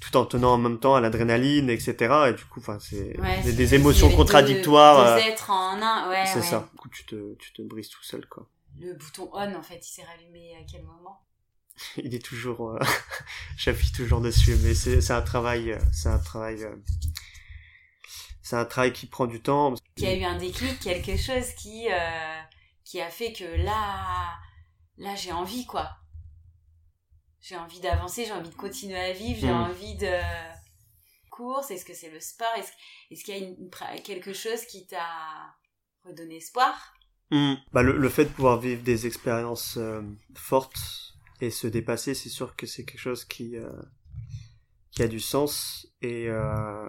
Tout 0.00 0.16
en 0.16 0.26
tenant 0.26 0.54
en 0.54 0.58
même 0.58 0.78
temps 0.78 0.94
à 0.94 1.00
l'adrénaline 1.00 1.70
etc 1.70 2.14
et 2.28 2.32
du 2.32 2.44
coup 2.44 2.60
enfin 2.60 2.78
c'est 2.80 3.18
Ouais, 3.20 3.52
des, 3.52 3.74
émotions 3.74 4.10
il 4.10 4.16
contradictoires 4.16 5.04
Deux, 5.04 5.10
euh, 5.10 5.24
deux 5.24 5.32
êtres 5.32 5.50
en 5.50 5.80
un, 5.80 6.10
ouais. 6.10 6.24
c'est 6.26 6.40
ouais. 6.40 6.42
ça 6.42 6.68
du 6.72 6.78
coup 6.78 6.88
tu 6.88 7.04
te 7.04 7.34
tu 7.34 7.52
te 7.52 7.62
brises 7.62 7.88
tout 7.88 8.02
seul 8.02 8.26
quoi 8.26 8.46
Le 8.80 8.94
bouton 8.94 9.30
on, 9.32 9.54
en 9.54 9.62
fait, 9.62 9.80
il 9.86 9.90
s'est 9.90 10.04
rallumé 10.04 10.54
à 10.60 10.64
quel 10.70 10.82
moment? 10.84 11.20
Il 11.96 12.14
est 12.14 12.24
toujours 12.24 12.70
euh, 12.70 12.78
j'appuie 13.56 13.92
toujours 13.92 14.20
dessus 14.20 14.56
mais 14.62 14.74
c'est 14.74 15.10
un 15.10 15.22
travail 15.22 15.76
c'est 15.92 16.08
un 16.08 16.18
travail 16.18 16.62
euh, 16.64 16.76
c'est 18.44 18.56
un 18.56 18.66
travail 18.66 18.92
qui 18.92 19.06
prend 19.06 19.26
du 19.26 19.40
temps 19.40 19.74
Qu'il 19.96 20.06
y 20.06 20.12
a 20.12 20.16
eu 20.16 20.22
un 20.24 20.36
déclic, 20.36 20.78
quelque 20.78 21.16
chose 21.16 21.50
qui, 21.56 21.88
euh, 21.90 22.38
qui 22.84 23.00
a 23.00 23.08
fait 23.08 23.32
que 23.32 23.44
là, 23.64 24.34
là, 24.98 25.14
j'ai 25.16 25.32
envie, 25.32 25.64
quoi. 25.64 25.88
J'ai 27.44 27.58
envie 27.58 27.80
d'avancer, 27.80 28.24
j'ai 28.24 28.32
envie 28.32 28.48
de 28.48 28.54
continuer 28.54 28.98
à 28.98 29.12
vivre, 29.12 29.38
j'ai 29.38 29.50
Mhm. 29.50 29.52
envie 29.52 29.96
de 29.96 30.08
course. 31.28 31.70
Est-ce 31.70 31.84
que 31.84 31.92
c'est 31.92 32.08
le 32.10 32.18
sport 32.18 32.54
Est-ce 32.56 32.72
est-ce 33.10 33.22
qu'il 33.22 33.36
y 33.36 33.44
a 33.44 33.46
une- 33.46 33.70
quelque 34.02 34.32
chose 34.32 34.64
qui 34.64 34.86
t'a 34.86 35.54
redonné 36.04 36.36
espoir? 36.36 36.94
Bah, 37.74 37.82
le, 37.82 37.98
le 37.98 38.08
fait 38.08 38.24
de 38.24 38.30
pouvoir 38.30 38.60
vivre 38.60 38.82
des 38.82 39.06
expériences 39.06 39.76
euh, 39.76 40.00
fortes 40.34 41.14
et 41.42 41.50
se 41.50 41.66
dépasser, 41.66 42.14
c'est 42.14 42.30
sûr 42.30 42.56
que 42.56 42.64
c'est 42.66 42.86
quelque 42.86 43.00
chose 43.00 43.26
qui, 43.26 43.58
euh, 43.58 43.70
qui 44.92 45.02
a 45.02 45.08
du 45.08 45.20
sens. 45.20 45.86
Et, 46.00 46.28
euh, 46.30 46.88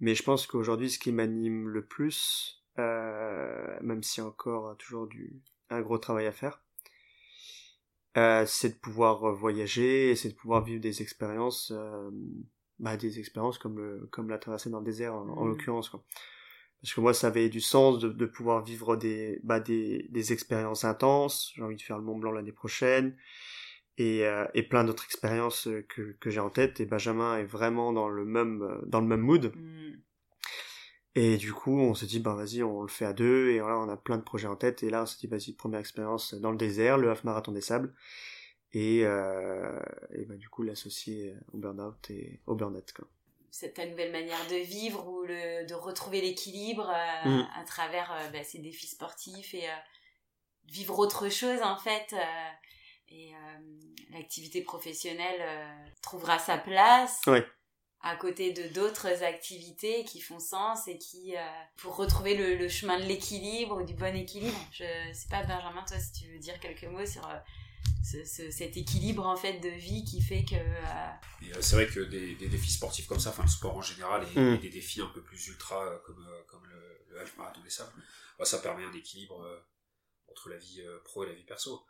mais 0.00 0.14
je 0.14 0.22
pense 0.22 0.46
qu'aujourd'hui, 0.46 0.90
ce 0.90 0.98
qui 0.98 1.12
m'anime 1.12 1.68
le 1.68 1.86
plus, 1.86 2.62
même 2.76 4.02
a 4.18 4.20
encore 4.22 4.76
toujours 4.76 5.06
du, 5.06 5.40
un 5.70 5.80
gros 5.80 5.96
travail 5.98 6.26
à 6.26 6.32
faire, 6.32 6.62
euh, 8.16 8.44
c'est 8.46 8.70
de 8.70 8.74
pouvoir 8.78 9.24
euh, 9.24 9.32
voyager 9.32 10.14
c'est 10.16 10.30
de 10.30 10.34
pouvoir 10.34 10.62
vivre 10.64 10.80
des 10.80 11.02
expériences, 11.02 11.72
euh, 11.74 12.10
bah, 12.78 12.96
des 12.96 13.18
expériences 13.18 13.58
comme, 13.58 13.78
le, 13.78 14.08
comme 14.12 14.28
la 14.28 14.38
traversée 14.38 14.70
dans 14.70 14.80
le 14.80 14.84
désert 14.84 15.14
en, 15.14 15.28
en 15.28 15.44
Mhm. 15.44 15.50
l'occurrence. 15.50 15.88
Quoi 15.90 16.04
parce 16.82 16.94
que 16.94 17.00
moi 17.00 17.14
ça 17.14 17.28
avait 17.28 17.48
du 17.48 17.60
sens 17.60 18.00
de, 18.00 18.08
de 18.08 18.26
pouvoir 18.26 18.64
vivre 18.64 18.96
des 18.96 19.40
bah 19.44 19.60
des, 19.60 20.06
des 20.10 20.32
expériences 20.32 20.84
intenses 20.84 21.52
j'ai 21.54 21.62
envie 21.62 21.76
de 21.76 21.82
faire 21.82 21.96
le 21.98 22.04
Mont 22.04 22.18
Blanc 22.18 22.32
l'année 22.32 22.52
prochaine 22.52 23.16
et, 23.98 24.26
euh, 24.26 24.46
et 24.54 24.62
plein 24.62 24.84
d'autres 24.84 25.04
expériences 25.04 25.68
euh, 25.68 25.84
que, 25.88 26.16
que 26.20 26.30
j'ai 26.30 26.40
en 26.40 26.50
tête 26.50 26.80
et 26.80 26.86
Benjamin 26.86 27.38
est 27.38 27.44
vraiment 27.44 27.92
dans 27.92 28.08
le 28.08 28.24
même 28.24 28.62
euh, 28.62 28.80
dans 28.86 29.00
le 29.00 29.06
même 29.06 29.20
mood 29.20 29.52
Hmm. 29.54 30.02
Et 31.14 31.36
du 31.36 31.52
coup, 31.52 31.78
on 31.78 31.94
s'est 31.94 32.06
dit, 32.06 32.20
ben 32.20 32.34
vas-y, 32.34 32.62
on 32.62 32.82
le 32.82 32.88
fait 32.88 33.04
à 33.04 33.12
deux, 33.12 33.50
et 33.50 33.60
voilà, 33.60 33.76
on 33.78 33.88
a 33.88 33.96
plein 33.98 34.16
de 34.16 34.22
projets 34.22 34.48
en 34.48 34.56
tête, 34.56 34.82
et 34.82 34.88
là, 34.90 35.02
on 35.02 35.06
s'est 35.06 35.18
dit, 35.20 35.26
vas-y, 35.26 35.52
première 35.52 35.80
expérience 35.80 36.32
dans 36.34 36.50
le 36.50 36.56
désert, 36.56 36.96
le 36.96 37.10
half 37.10 37.22
marathon 37.24 37.52
des 37.52 37.60
sables, 37.60 37.94
et, 38.72 39.02
euh, 39.04 39.78
et 40.14 40.24
ben, 40.24 40.38
du 40.38 40.48
coup, 40.48 40.62
l'associer 40.62 41.34
au 41.52 41.58
burn-out 41.58 42.10
et 42.10 42.40
au 42.46 42.54
burn-out, 42.54 42.92
quoi. 42.94 43.06
Cette 43.50 43.78
nouvelle 43.78 44.12
manière 44.12 44.46
de 44.48 44.56
vivre 44.56 45.06
ou 45.06 45.24
le, 45.24 45.66
de 45.66 45.74
retrouver 45.74 46.22
l'équilibre 46.22 46.88
euh, 46.88 47.28
Mm. 47.28 47.46
à 47.60 47.64
travers 47.64 48.10
euh, 48.12 48.30
bah, 48.30 48.42
ces 48.44 48.58
défis 48.60 48.86
sportifs 48.86 49.52
et 49.52 49.68
euh, 49.68 49.72
vivre 50.68 50.98
autre 50.98 51.28
chose 51.28 51.60
en 51.62 51.76
fait. 51.76 52.14
euh, 52.14 52.50
et 53.14 53.34
euh, 53.34 53.58
l'activité 54.10 54.62
professionnelle 54.62 55.40
euh, 55.42 55.88
trouvera 56.00 56.38
sa 56.38 56.56
place. 56.56 57.20
Ouais. 57.26 57.44
À 58.02 58.16
côté 58.16 58.52
de 58.52 58.68
d'autres 58.74 59.22
activités 59.22 60.04
qui 60.04 60.20
font 60.20 60.40
sens 60.40 60.88
et 60.88 60.98
qui 60.98 61.36
euh, 61.36 61.40
pour 61.76 61.96
retrouver 61.96 62.36
le, 62.36 62.56
le 62.56 62.68
chemin 62.68 62.98
de 62.98 63.04
l'équilibre 63.04 63.80
ou 63.80 63.84
du 63.84 63.94
bon 63.94 64.14
équilibre 64.16 64.58
je 64.72 64.84
sais 65.12 65.28
pas 65.30 65.42
Benjamin 65.44 65.84
toi 65.86 65.98
si 65.98 66.12
tu 66.12 66.32
veux 66.32 66.38
dire 66.38 66.58
quelques 66.60 66.84
mots 66.84 67.06
sur 67.06 67.24
euh, 67.28 67.38
ce, 68.04 68.24
ce- 68.24 68.50
cet 68.50 68.76
équilibre 68.76 69.24
en 69.26 69.36
fait 69.36 69.60
de 69.60 69.68
vie 69.68 70.04
qui 70.04 70.20
fait 70.20 70.44
que 70.44 70.56
euh, 70.56 71.08
euh, 71.54 71.60
c'est 71.60 71.76
vrai 71.76 71.86
que 71.86 72.00
des, 72.00 72.34
des 72.34 72.48
défis 72.48 72.72
sportifs 72.72 73.06
comme 73.06 73.20
ça, 73.20 73.30
enfin 73.30 73.42
le 73.44 73.48
sport 73.48 73.76
en 73.76 73.82
général, 73.82 74.26
et, 74.34 74.40
Mm. 74.40 74.54
et 74.54 74.58
des 74.58 74.70
défis 74.70 75.00
un 75.00 75.06
peu 75.14 75.22
plus 75.22 75.46
ultra 75.48 76.00
comme, 76.04 76.26
comme 76.48 76.64
le, 76.66 77.04
le 77.10 77.20
half 77.20 77.36
marathon 77.36 77.60
des 77.62 77.70
sables, 77.70 77.92
bah, 78.38 78.44
ça 78.44 78.58
permet 78.58 78.84
un 78.84 78.92
équilibre 78.92 79.40
euh, 79.42 79.60
entre 80.28 80.48
la 80.48 80.56
vie 80.56 80.80
euh, 80.82 80.98
pro 81.04 81.22
et 81.24 81.26
la 81.28 81.34
vie 81.34 81.44
perso. 81.44 81.84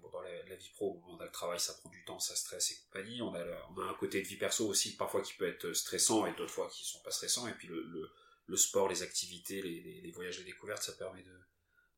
Bon, 0.00 0.08
dans 0.10 0.20
la, 0.22 0.42
la 0.44 0.56
vie 0.56 0.70
pro, 0.70 1.02
on 1.08 1.18
a 1.18 1.24
le 1.26 1.30
travail, 1.30 1.60
ça 1.60 1.74
prend 1.74 1.90
du 1.90 2.04
temps, 2.04 2.18
ça 2.18 2.34
stresse 2.36 2.70
et 2.72 2.76
compagnie. 2.86 3.20
On 3.22 3.34
a, 3.34 3.44
le- 3.44 3.54
on 3.70 3.80
a 3.80 3.84
un 3.90 3.94
côté 3.94 4.22
de 4.22 4.26
vie 4.26 4.36
perso 4.36 4.66
aussi, 4.66 4.96
parfois 4.96 5.20
qui 5.22 5.34
peut 5.34 5.46
être 5.46 5.72
stressant 5.72 6.26
et 6.26 6.34
d'autres 6.34 6.52
fois 6.54 6.68
qui 6.70 6.84
sont 6.84 7.00
pas 7.02 7.10
stressants. 7.10 7.46
Et 7.48 7.52
puis 7.54 7.68
le, 7.68 7.82
le, 7.82 8.10
le 8.46 8.56
sport, 8.56 8.88
les 8.88 9.02
activités, 9.02 9.60
les, 9.62 9.80
les, 9.82 10.00
les 10.00 10.10
voyages 10.10 10.38
et 10.40 10.44
découvertes, 10.44 10.82
ça 10.82 10.92
permet 10.92 11.22
de, 11.22 11.38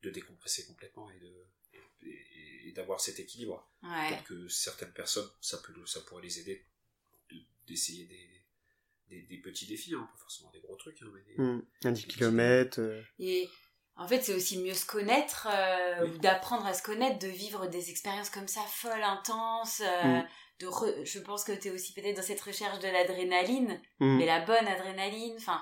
de 0.03 0.11
décompresser 0.11 0.67
complètement 0.67 1.11
et 1.11 1.19
de 1.21 1.33
et, 2.03 2.69
et 2.69 2.73
d'avoir 2.73 3.01
cet 3.01 3.19
équilibre. 3.21 3.69
ouais 3.83 4.09
Peut-être 4.11 4.25
que 4.25 4.49
certaines 4.49 4.93
personnes, 4.93 5.29
ça, 5.41 5.59
peut, 5.59 5.73
ça 5.87 6.01
pourrait 6.03 6.23
les 6.23 6.41
aider 6.41 6.65
de- 7.31 7.37
d'essayer 7.67 8.05
des, 8.07 8.45
des, 9.09 9.23
des 9.23 9.39
petits 9.39 9.67
défis, 9.67 9.95
hein, 9.95 10.09
pas 10.13 10.19
forcément 10.19 10.51
des 10.51 10.61
gros 10.61 10.77
trucs, 10.77 11.01
hein, 11.03 11.11
mais 11.15 11.23
des- 11.23 11.41
Mm. 11.41 11.63
Un 11.85 11.93
10 11.93 12.07
km, 12.07 12.81
et 13.21 13.49
en 13.97 14.07
fait 14.09 14.23
c'est 14.23 14.35
aussi 14.35 14.59
mieux 14.59 14.75
se 14.75 14.87
connaître 14.87 15.49
euh, 15.51 16.05
Oui. 16.05 16.11
ou 16.11 16.19
d'apprendre 16.19 16.67
à 16.67 16.75
se 16.75 16.83
connaître 16.83 17.19
de 17.19 17.29
vivre 17.29 17.67
des 17.67 17.91
expériences 17.91 18.31
comme 18.31 18.49
ça 18.49 18.61
folles 18.63 19.03
intenses 19.03 19.81
euh, 19.85 20.03
Mm. 20.21 20.27
de 20.61 20.67
re- 20.67 21.05
je 21.05 21.19
pense 21.19 21.45
que 21.45 21.53
tu 21.53 21.69
es 21.69 21.71
aussi 21.71 21.93
peut-être 21.93 22.17
dans 22.17 22.23
cette 22.23 22.41
recherche 22.41 22.79
de 22.79 22.89
l'adrénaline 22.89 23.81
Mm. 24.01 24.17
mais 24.19 24.27
la 24.27 24.41
bonne 24.41 24.67
adrénaline 24.67 25.35
enfin 25.39 25.61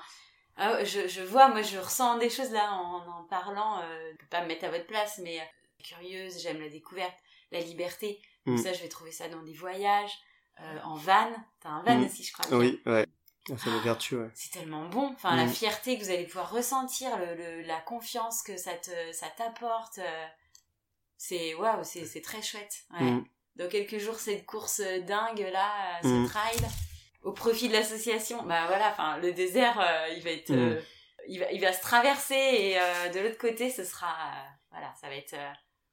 ah 0.57 0.83
je, 0.83 1.07
je 1.07 1.21
vois 1.21 1.47
moi 1.49 1.61
je 1.61 1.77
ressens 1.77 2.17
des 2.17 2.29
choses 2.29 2.51
là 2.51 2.71
en 2.73 3.05
en 3.19 3.23
parlant 3.25 3.79
euh, 3.81 4.11
je 4.13 4.17
peux 4.17 4.27
pas 4.27 4.41
me 4.41 4.47
mettre 4.47 4.65
à 4.65 4.69
votre 4.71 4.87
place 4.87 5.19
mais 5.23 5.39
euh, 5.39 5.43
curieuse 5.83 6.39
j'aime 6.41 6.59
la 6.61 6.69
découverte 6.69 7.17
la 7.51 7.59
liberté 7.59 8.19
donc 8.45 8.59
Mm. 8.59 8.63
ça 8.63 8.73
je 8.73 8.81
vais 8.83 8.89
trouver 8.89 9.11
ça 9.11 9.27
dans 9.27 9.41
des 9.43 9.53
voyages 9.53 10.15
euh, 10.61 10.79
en 10.83 10.95
van 10.95 11.29
t'as 11.61 11.69
un 11.69 11.83
van 11.83 12.03
aussi 12.05 12.23
je 12.23 12.31
crois 12.33 12.45
bien. 12.47 12.57
oui, 12.59 12.81
ouais. 12.85 13.05
Ah, 13.51 13.53
C'est 13.63 13.69
le 13.69 13.77
vertu, 13.77 14.15
ouais. 14.15 14.29
c'est 14.33 14.51
tellement 14.51 14.85
bon 14.85 15.11
enfin 15.13 15.35
la 15.35 15.45
Mm. 15.45 15.49
fierté 15.53 15.97
que 15.99 16.03
vous 16.03 16.09
allez 16.09 16.25
pouvoir 16.25 16.49
ressentir 16.51 17.15
le, 17.17 17.35
le- 17.35 17.61
la 17.61 17.79
confiance 17.81 18.41
que 18.41 18.57
ça 18.57 18.73
te 18.73 19.11
ça 19.13 19.27
t'apporte 19.37 19.99
euh, 19.99 20.25
c'est 21.17 21.53
waouh 21.53 21.83
c'est 21.83 22.05
c'est 22.05 22.21
très 22.21 22.41
chouette 22.41 22.85
ouais. 22.99 23.03
Mm. 23.11 23.25
dans 23.55 23.69
quelques 23.69 23.99
jours 23.99 24.15
cette 24.19 24.45
course 24.47 24.81
dingue 24.81 25.47
là 25.51 25.97
euh, 25.99 26.01
ce 26.03 26.07
Mm. 26.07 26.27
trail 26.27 26.57
au 27.21 27.33
profit 27.33 27.67
de 27.67 27.73
l'association 27.73 28.41
bah 28.43 28.65
voilà 28.67 28.89
enfin 28.89 29.17
le 29.17 29.31
désert 29.31 29.79
euh, 29.79 30.09
il 30.15 30.23
va 30.23 30.31
être 30.31 30.49
euh, 30.51 30.81
il 31.27 31.39
va 31.39 31.51
il 31.51 31.61
va 31.61 31.71
se 31.73 31.81
traverser 31.81 32.33
et 32.35 32.73
de 33.13 33.19
l'autre 33.19 33.37
côté 33.37 33.69
ce 33.69 33.83
sera 33.83 34.15
voilà 34.71 34.91
ça 34.99 35.07
va 35.07 35.15
être 35.15 35.35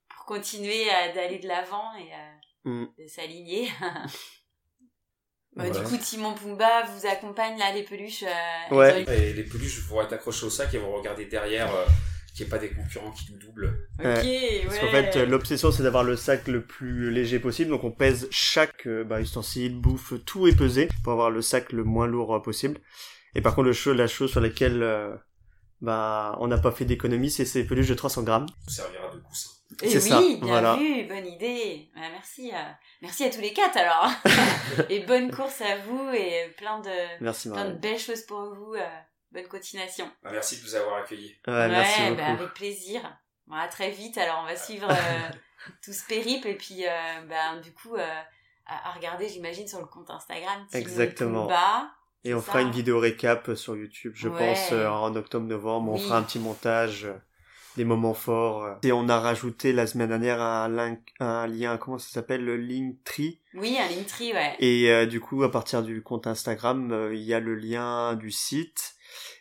pour 0.09 0.25
continuer 0.25 0.91
à- 0.91 1.13
d'aller 1.13 1.39
de 1.39 1.49
l'avant 1.49 1.95
et 1.97 2.11
de 2.65 3.07
s'aligner 3.09 3.71
Bah, 5.55 5.65
Ouais. 5.65 5.71
du 5.71 5.81
coup 5.83 5.97
Timon 5.99 6.33
Pumba 6.35 6.85
vous 6.85 7.07
accompagne 7.07 7.59
là 7.59 7.73
les 7.75 7.83
peluches 7.83 8.25
euh, 8.25 8.75
Ouais. 8.75 9.05
Et 9.09 9.33
les 9.35 9.43
peluches 9.43 9.81
vont 9.87 10.01
être 10.03 10.13
accrochées 10.15 10.47
au 10.47 10.51
sac 10.51 10.73
et 10.75 10.79
vont 10.79 10.93
regarder 10.93 11.27
derrière 11.27 11.69
euh, 11.75 11.85
qu'il 12.35 12.45
n'y 12.45 12.49
ait 12.49 12.51
pas 12.51 12.59
des 12.59 12.71
concurrents 12.71 13.11
qui 13.11 13.31
nous 13.31 13.39
doublent. 13.39 13.67
ok 13.99 14.05
Parce 14.05 14.25
ouais 14.25 14.63
qu'en 14.81 14.91
fait, 14.91 15.17
euh, 15.17 15.27
l'obsession, 15.27 15.71
c'est 15.71 15.83
d'avoir 15.83 16.05
le 16.05 16.17
sac 16.17 16.49
le 16.49 16.63
plus 16.65 17.11
léger 17.11 17.39
possible. 17.39 17.69
Donc, 17.71 17.85
on 17.85 17.91
pèse 17.91 18.29
chaque 18.31 18.87
euh, 18.87 19.05
bah, 19.05 19.21
ustensile, 19.21 19.79
bouffe, 19.79 20.15
tout 20.25 20.47
est 20.49 20.57
pesé 20.57 20.89
pour 21.05 21.13
avoir 21.13 21.31
le 21.31 21.43
sac 21.43 21.73
le 21.73 21.85
moins 21.85 22.07
lourd 22.07 22.35
euh, 22.35 22.39
possible. 22.41 22.81
Et 23.35 23.43
par 23.43 23.55
contre, 23.55 23.67
le 23.67 23.73
chose, 23.75 23.95
la 23.95 24.07
chose 24.09 24.31
sur 24.31 24.41
laquelle 24.41 24.83
euh, 24.83 25.15
bah, 25.83 26.37
on 26.41 26.49
n'a 26.49 26.57
pas 26.57 26.73
fait 26.73 26.87
d'économie, 26.87 27.31
c'est 27.31 27.45
ces 27.45 27.65
peluches 27.65 27.89
de 27.89 27.95
300 27.95 28.23
grammes. 28.23 28.47
Ça 28.69 28.85
servira 28.85 29.11
de 29.13 29.19
coussin. 29.21 29.51
Et 29.83 29.89
C'est 29.91 30.03
oui, 30.03 30.09
ça, 30.09 30.21
bien 30.21 30.39
voilà. 30.43 30.77
vu, 30.77 31.05
bonne 31.05 31.27
idée. 31.27 31.91
Euh, 31.97 32.01
merci, 32.13 32.51
euh, 32.55 32.59
merci 33.01 33.25
à 33.25 33.31
tous 33.31 33.41
les 33.41 33.53
quatre 33.53 33.77
alors. 33.77 34.11
et 34.89 35.01
bonne 35.01 35.31
course 35.35 35.61
à 35.61 35.77
vous 35.79 36.09
et 36.15 36.53
plein 36.57 36.81
de, 36.81 36.91
Merci, 37.21 37.51
plein 37.51 37.67
de 37.67 37.73
belles 37.75 37.99
choses 37.99 38.23
pour 38.23 38.41
vous. 38.55 38.75
euh, 38.75 38.81
bonne 39.33 39.49
continuation. 39.49 40.11
Bah, 40.23 40.31
merci 40.33 40.59
de 40.59 40.65
nous 40.65 40.75
avoir 40.75 40.97
accueillis. 41.03 41.35
Ouais, 41.47 41.69
merci 41.69 42.01
bah, 42.17 42.27
avec 42.27 42.55
plaisir. 42.55 43.01
Bon, 43.47 43.57
à 43.57 43.67
très 43.69 43.91
vite. 43.91 44.17
Alors 44.19 44.41
on 44.43 44.47
va 44.47 44.57
suivre 44.57 44.89
euh, 44.91 44.95
tout 45.85 45.93
ce 45.93 46.07
périple 46.07 46.47
et 46.49 46.55
puis 46.57 46.85
euh, 46.87 46.91
bah, 47.29 47.57
du 47.63 47.73
coup 47.73 47.97
euh, 47.97 48.07
à, 48.67 48.89
à 48.91 48.93
regarder, 48.93 49.29
j'imagine, 49.29 49.67
sur 49.67 49.81
le 49.81 49.87
compte 49.87 50.11
Instagram. 50.11 50.65
Exactement. 50.73 51.47
Pumba. 51.49 51.91
Et 52.25 52.35
on 52.35 52.41
fera 52.41 52.61
une 52.63 52.71
vidéo 52.71 53.01
récap 53.01 53.53
sur 53.57 53.75
YouTube, 53.77 54.13
je 54.15 54.29
Ouais. 54.29 54.39
pense, 54.55 54.71
euh, 54.71 54.87
en 54.87 55.17
octobre-novembre. 55.17 55.91
On 55.91 55.99
fera 55.99 56.19
un 56.19 56.23
petit 56.23 56.39
montage, 56.39 57.07
euh, 57.07 57.15
des 57.77 57.85
moments 57.85 58.15
forts. 58.15 58.65
euh. 58.65 58.75
Et 58.83 58.93
on 58.93 59.09
a 59.09 59.19
rajouté 59.19 59.73
la 59.73 59.87
semaine 59.87 60.09
dernière 60.09 60.41
un, 60.41 60.69
link, 60.69 61.01
un 61.21 61.47
lien, 61.47 61.77
comment 61.79 61.99
ça 61.99 62.09
s'appelle, 62.11 62.45
le 62.45 62.57
Linktree. 62.57 63.41
Oui, 63.55 63.77
un 63.79 63.89
Linktree, 63.89 64.33
ouais. 64.33 64.57
Et 64.61 64.91
euh, 64.91 65.07
du 65.07 65.21
coup, 65.21 65.43
à 65.43 65.51
partir 65.51 65.83
du 65.83 66.03
compte 66.03 66.27
Instagram, 66.27 66.93
euh, 66.93 67.15
il 67.15 67.23
y 67.23 67.35
a 67.35 67.41
le 67.41 67.55
lien 67.55 68.15
du 68.15 68.31
site 68.31 68.95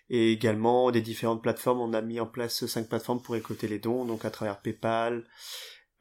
et 0.09 0.31
également 0.31 0.91
des 0.91 1.01
différentes 1.01 1.41
plateformes. 1.41 1.81
On 1.81 1.93
a 1.93 2.01
mis 2.01 2.19
en 2.19 2.25
place 2.25 2.65
cinq 2.65 2.87
plateformes 2.89 3.21
pour 3.21 3.35
écouter 3.35 3.67
les 3.67 3.79
dons, 3.79 4.05
donc 4.05 4.25
à 4.25 4.29
travers 4.29 4.61
PayPal, 4.61 5.25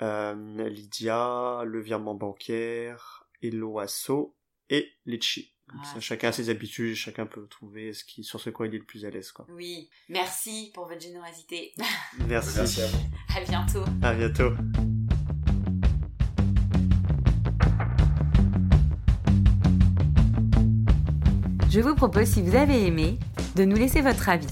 euh, 0.02 0.68
Lydia, 0.68 1.62
le 1.64 1.80
virement 1.80 2.14
bancaire, 2.14 3.26
Eloasso 3.42 4.34
et 4.68 4.88
Litchi. 5.06 5.54
Ah, 5.72 5.84
ça, 5.84 6.00
chacun 6.00 6.28
a 6.28 6.32
ses 6.32 6.50
habitudes, 6.50 6.94
chacun 6.94 7.26
peut 7.26 7.46
trouver 7.46 7.92
ce 7.92 8.04
qui, 8.04 8.24
sur 8.24 8.40
ce 8.40 8.50
quoi 8.50 8.66
il 8.66 8.74
est 8.74 8.78
le 8.78 8.84
plus 8.84 9.04
à 9.04 9.10
l'aise. 9.10 9.30
Quoi. 9.32 9.46
Oui, 9.50 9.88
merci 10.08 10.70
pour 10.74 10.86
votre 10.86 11.00
générosité. 11.00 11.72
Merci. 12.28 12.58
Merci 12.58 12.80
à 12.82 12.86
vous. 12.86 12.98
à 13.36 13.40
bientôt. 13.40 13.84
À 14.02 14.14
bientôt. 14.14 14.50
Je 21.70 21.78
vous 21.78 21.94
propose, 21.94 22.26
si 22.26 22.42
vous 22.42 22.56
avez 22.56 22.84
aimé, 22.84 23.16
de 23.54 23.64
nous 23.64 23.76
laisser 23.76 24.00
votre 24.00 24.28
avis, 24.28 24.48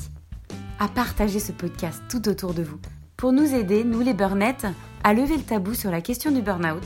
à 0.79 0.87
partager 0.87 1.41
ce 1.41 1.51
podcast 1.51 2.01
tout 2.09 2.29
autour 2.29 2.55
de 2.55 2.63
vous, 2.63 2.79
pour 3.17 3.33
nous 3.33 3.55
aider, 3.55 3.83
nous 3.83 4.01
les 4.01 4.15
burnettes, 4.15 4.67
à 5.03 5.15
lever 5.15 5.37
le 5.37 5.43
tabou 5.43 5.75
sur 5.75 5.91
la 5.91 6.01
question 6.01 6.31
du 6.31 6.43
burn-out. 6.43 6.83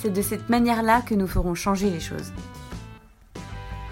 C'est 0.00 0.12
de 0.12 0.22
cette 0.22 0.48
manière-là 0.48 1.02
que 1.02 1.14
nous 1.14 1.28
ferons 1.28 1.54
changer 1.54 1.88
les 1.88 2.00
choses. 2.00 2.32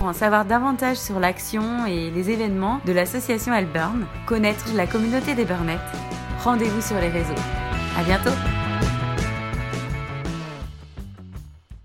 En 0.04 0.12
savoir 0.12 0.44
davantage 0.44 0.98
sur 0.98 1.18
l'action 1.18 1.86
et 1.86 2.10
les 2.10 2.30
événements 2.30 2.78
de 2.84 2.92
l'association 2.92 3.54
Alburn, 3.54 4.06
connaître 4.26 4.66
la 4.74 4.86
communauté 4.86 5.34
des 5.34 5.46
burnettes, 5.46 5.80
rendez-vous 6.42 6.82
sur 6.82 7.00
les 7.00 7.08
réseaux. 7.08 7.32
À 7.98 8.02
bientôt! 8.02 8.63